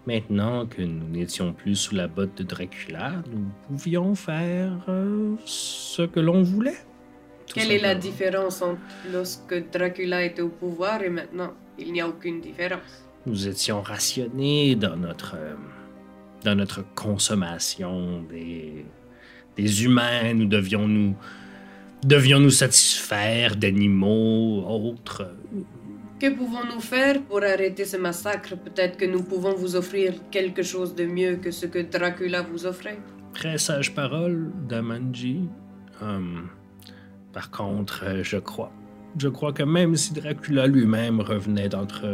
[0.07, 6.03] maintenant que nous n'étions plus sous la botte de Dracula, nous pouvions faire euh, ce
[6.03, 6.79] que l'on voulait.
[7.47, 8.81] Quelle est la différence entre
[9.13, 11.53] lorsque Dracula était au pouvoir et maintenant?
[11.79, 13.05] Il n'y a aucune différence.
[13.27, 15.55] Nous étions rationnés dans notre, euh,
[16.43, 18.85] dans notre consommation des,
[19.57, 20.35] des humains.
[20.35, 21.15] Nous devions nous,
[22.05, 25.31] devions nous satisfaire d'animaux, autres.
[26.21, 28.57] Que pouvons-nous faire pour arrêter ce massacre?
[28.57, 32.67] Peut-être que nous pouvons vous offrir quelque chose de mieux que ce que Dracula vous
[32.67, 32.99] offrait.
[33.33, 35.49] Très sage parole d'Amanji.
[36.01, 36.49] Hum,
[37.33, 38.73] par contre, je crois.
[39.19, 42.05] Je crois que même si Dracula lui-même revenait d'entre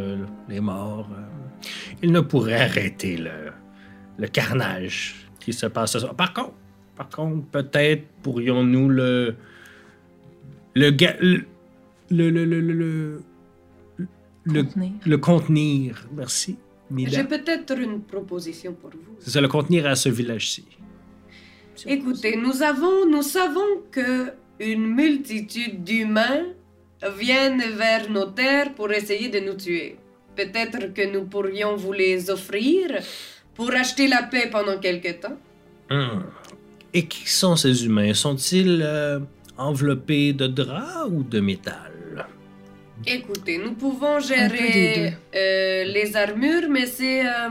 [0.49, 1.67] les morts, euh,
[2.01, 5.97] il ne pourrait arrêter le, carnage qui se passe.
[6.17, 6.53] Par contre,
[6.95, 9.35] par contre, peut-être pourrions-nous le.
[10.73, 13.21] Le, le, le, le, le,
[14.43, 14.91] le, Contenir.
[15.05, 16.07] le contenir.
[16.15, 16.57] Merci.
[16.97, 19.15] J'ai peut-être une proposition pour vous.
[19.19, 20.65] C'est ça, le contenir à ce village-ci.
[21.87, 26.45] Écoutez, nous avons, nous savons que une multitude d'humains
[27.17, 29.97] viennent vers nos terres pour essayer de nous tuer.
[30.35, 32.99] Peut-être que nous pourrions vous les offrir
[33.55, 35.37] pour acheter la paix pendant quelque temps.
[35.89, 36.23] Hum.
[36.93, 38.13] Et qui sont ces humains?
[38.13, 39.19] Sont-ils euh,
[39.57, 41.91] enveloppés de drap ou de métal?
[43.05, 47.25] Écoutez, nous pouvons gérer euh, les armures, mais c'est...
[47.25, 47.49] euh,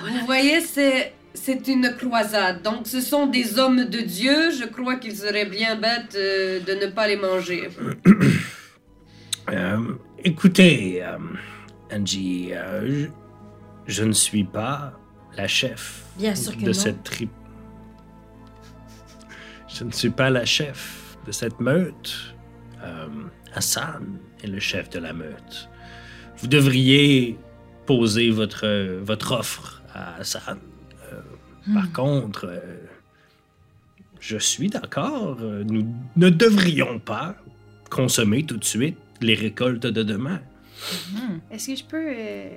[0.00, 1.14] Vous voyez, c'est...
[1.34, 4.50] C'est une croisade, donc ce sont des hommes de Dieu.
[4.50, 7.68] Je crois qu'il serait bien bête euh, de ne pas les manger.
[10.24, 11.02] Écoutez,
[11.92, 13.06] Angie, je,
[13.86, 14.98] je ne suis pas
[15.36, 16.72] la chef Bien sûr que de non.
[16.72, 17.30] cette tribu.
[19.68, 22.34] Je ne suis pas la chef de cette meute.
[22.82, 23.06] Euh,
[23.54, 25.68] Hassan est le chef de la meute.
[26.38, 27.36] Vous devriez
[27.86, 28.66] poser votre,
[29.02, 30.58] votre offre à Hassan.
[31.12, 31.20] Euh,
[31.74, 32.60] Par contre, euh,
[34.20, 35.38] je suis d'accord.
[35.40, 37.36] Nous ne devrions pas
[37.90, 40.40] consommer tout de suite les récoltes de demain.
[41.50, 42.48] Est-ce que je peux euh,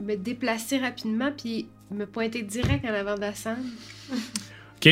[0.00, 3.58] me déplacer rapidement puis me pointer direct en avant d'Hassan?
[4.76, 4.88] OK.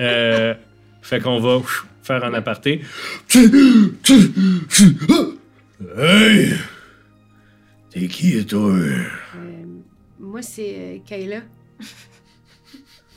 [0.00, 0.54] Euh,
[1.02, 1.56] fait qu'on va
[2.04, 2.82] faire un aparté.
[5.96, 6.52] Hey!
[7.90, 8.70] T'es qui, toi?
[8.72, 9.04] Euh,
[10.18, 11.40] moi, c'est euh, Kayla.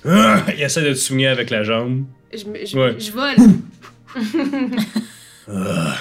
[0.05, 2.05] Ah, il essaie de te souligner avec la jambe.
[2.33, 2.99] Je, me- je, Ouais.
[2.99, 3.35] je vole.
[5.49, 5.95] Ah,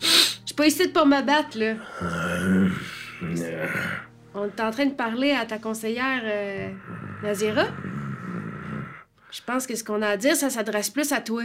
[0.00, 0.06] Je
[0.46, 1.74] suis pas ici pour me battre, là.
[2.02, 2.68] euh,
[4.32, 6.68] On est en train de parler à ta conseillère euh,
[7.24, 7.64] Nazira.
[9.32, 11.42] Je pense que ce qu'on a à dire, ça s'adresse plus à toi.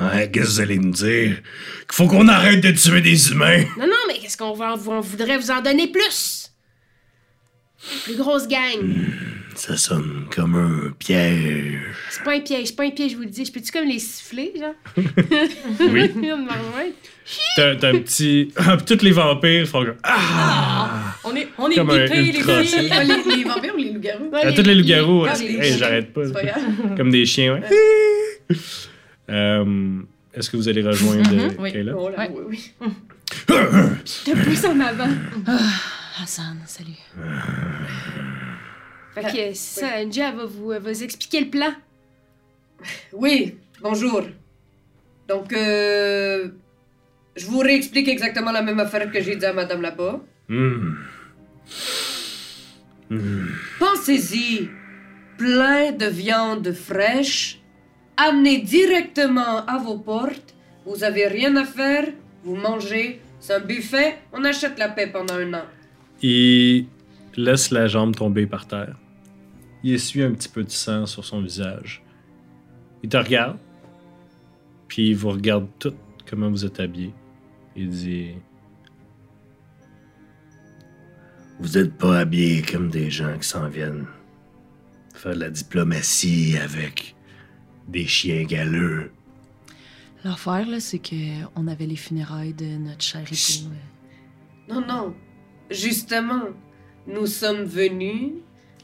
[0.00, 1.36] Ouais, qu'est-ce que vous allez me dire?
[1.36, 3.64] Qu'il faut qu'on arrête de tuer des humains?
[3.78, 6.50] Non, non, mais qu'est-ce qu'on va, on voudrait vous en donner plus?
[8.04, 8.78] Plus grosse gang.
[9.54, 11.80] Ça sonne comme un piège.
[12.10, 13.44] C'est pas un piège, c'est pas un piège, je vous le dis.
[13.44, 14.74] Je peux-tu comme les siffler, genre?
[15.80, 16.10] Oui.
[17.56, 18.52] T'as t'as un petit.
[18.56, 19.96] Ah, tous les vampires font comme.
[20.02, 21.14] Ah!
[21.22, 22.88] On est, on est Comme les filles.
[22.90, 24.30] Ah, les, les vampires ou les loups-garous?
[24.32, 25.26] Ah, tous les loups-garous.
[25.26, 25.76] Ah, hey, les chiens.
[25.78, 26.26] j'arrête pas.
[26.26, 26.62] C'est pas grave.
[26.96, 28.56] Comme des chiens, ouais.
[29.30, 30.00] Euh,
[30.34, 31.72] Est-ce que vous allez rejoindre euh, oui.
[31.72, 31.96] Kayla?
[31.96, 32.30] Oh là, Ouais.
[32.34, 32.92] oui, oui.
[33.48, 35.08] Je te pousse en avant.
[36.22, 36.90] Hassan, salut.
[39.14, 41.72] Fait que ça, Angie, elle va vous, elle va vous expliquer le plan.
[43.12, 44.22] Oui, bonjour.
[45.28, 46.48] Donc, euh,
[47.36, 50.20] je vous réexplique exactement la même affaire que j'ai dit à madame là-bas.
[50.48, 50.94] Hmm.
[53.10, 53.46] Hmm.
[53.78, 54.68] Pensez-y,
[55.36, 57.59] plein de viande fraîche,
[58.28, 60.54] amenez directement à vos portes.
[60.86, 62.08] Vous avez rien à faire,
[62.44, 63.20] vous mangez.
[63.40, 65.64] C'est un buffet, on achète la paix pendant un an.
[66.22, 66.86] Il
[67.36, 68.96] laisse la jambe tomber par terre.
[69.82, 72.02] Il essuie un petit peu de sang sur son visage.
[73.02, 73.58] Il te regarde.
[74.88, 75.94] Puis il vous regarde tout
[76.28, 77.14] comment vous êtes habillés.
[77.76, 78.34] Il dit
[81.60, 84.06] Vous êtes pas habillés comme des gens qui s'en viennent
[85.14, 87.14] faire de la diplomatie avec
[87.90, 89.10] des chiens galeux.
[90.24, 91.14] L'affaire, là, c'est que
[91.56, 93.70] on avait les funérailles de notre cher époux.
[93.70, 95.14] euh, Non, non.
[95.70, 96.42] Justement,
[97.06, 98.32] nous sommes venus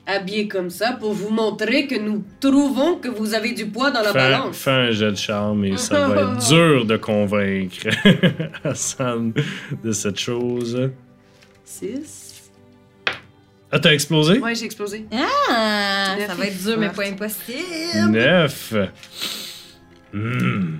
[0.07, 4.01] habillés comme ça pour vous montrer que nous trouvons que vous avez du poids dans
[4.03, 4.57] la Fais, balance.
[4.57, 7.89] fais un jet de charme et ça va être dur de convaincre
[8.65, 9.33] Hassan
[9.83, 10.91] de cette chose.
[11.65, 12.26] 6.
[13.71, 14.39] Ah, t'as explosé?
[14.39, 15.07] Ouais, j'ai explosé.
[15.13, 18.11] Ah, Neuf ça va être dur, mais pas impossible.
[18.11, 18.75] Neuf.
[20.13, 20.77] Hmm.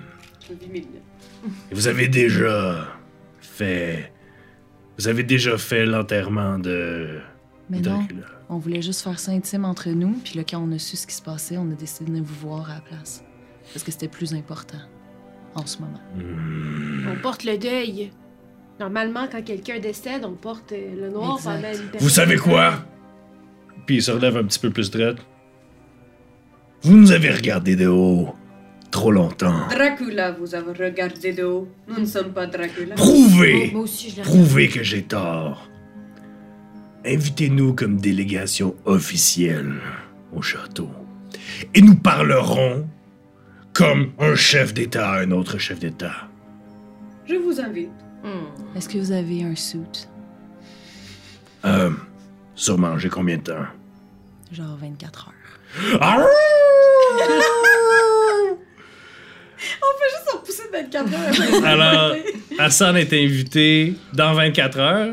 [0.49, 2.87] Et Vous avez déjà
[3.41, 4.11] fait.
[4.97, 7.19] Vous avez déjà fait l'enterrement de
[7.69, 8.07] Mais non,
[8.49, 11.05] on voulait juste faire ça intime entre nous, puis là, quand on a su ce
[11.05, 13.23] qui se passait, on a décidé de vous voir à la place.
[13.73, 14.79] Parce que c'était plus important
[15.55, 16.01] en ce moment.
[16.15, 17.09] Hmm.
[17.09, 18.11] On porte le deuil.
[18.79, 21.51] Normalement, quand quelqu'un décède, on porte euh, le noir Exact.
[21.55, 22.01] pendant une période.
[22.01, 22.73] Vous savez quoi?
[23.85, 25.13] Puis il se relève un petit peu plus droit.
[26.83, 28.35] Vous nous avez regardé de haut
[28.91, 29.67] trop longtemps.
[29.69, 31.67] Dracula vous a regardé de haut.
[31.87, 32.95] Nous ne sommes pas Dracula.
[32.95, 33.71] Prouvez!
[33.71, 35.69] Moi aussi, je l'ai Prouvez que j'ai tort.
[37.05, 39.75] Invitez-nous comme délégation officielle
[40.33, 40.89] au château.
[41.73, 42.87] Et nous parlerons
[43.73, 46.27] comme un chef d'État à un autre chef d'État.
[47.25, 47.89] Je vous invite.
[48.23, 48.77] Hmm.
[48.77, 49.79] Est-ce que vous avez un suit?
[51.65, 51.91] Euh,
[52.55, 53.65] sûrement, j'ai combien de temps?
[54.51, 55.99] Genre 24 heures.
[56.01, 56.25] Ah!
[60.09, 61.65] Juste en pousser de 24 heures.
[61.65, 62.15] Alors,
[62.59, 65.09] Hassan est invité dans 24 heures.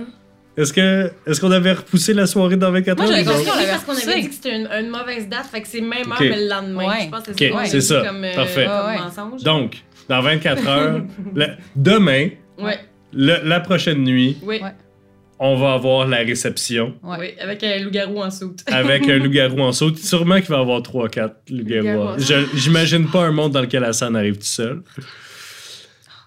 [0.57, 3.13] Est-ce que est-ce qu'on avait repoussé la soirée dans 24 Moi, heures?
[3.17, 5.47] j'avais ou compris qu'on avait parce qu'on avait dit que c'était une, une mauvaise date,
[5.47, 6.87] fait que c'est même heure, mais le lendemain.
[6.89, 7.05] Ouais.
[7.07, 8.03] Je pense que Ok, c'est c'est dit ça.
[8.07, 8.67] Comme, euh, Parfait.
[8.67, 8.99] comme Ouais.
[8.99, 9.43] mensonge.
[9.43, 9.77] Donc,
[10.09, 11.01] dans 24 heures,
[11.35, 12.79] le- demain, Ouais,
[13.17, 14.71] le- la prochaine nuit, oui, Ouais.
[15.39, 17.17] on va avoir la réception Ouais.
[17.21, 18.61] oui, avec un loup-garou en soute.
[18.67, 19.95] avec un loup-garou en saut.
[19.97, 21.87] Sûrement qu'il va y avoir 3-4 loups-garous.
[21.87, 24.83] Loup-garou en- en Je- J'imagine pas un monde dans lequel Hassan arrive tout seul.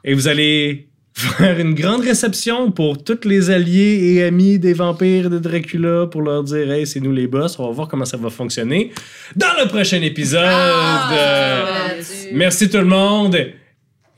[0.03, 5.29] Et vous allez faire une grande réception pour tous les alliés et amis des vampires
[5.31, 7.57] de Dracula pour leur dire Hey, c'est nous les boss.
[7.59, 8.91] On va voir comment ça va fonctionner
[9.35, 10.43] dans le prochain épisode.
[10.47, 11.89] Ah,
[12.33, 13.35] Merci tout le monde.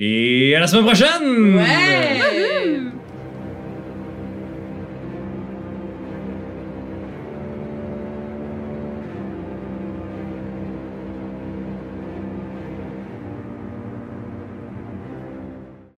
[0.01, 1.55] Et à la semaine prochaine!
[1.55, 2.38] Ouais!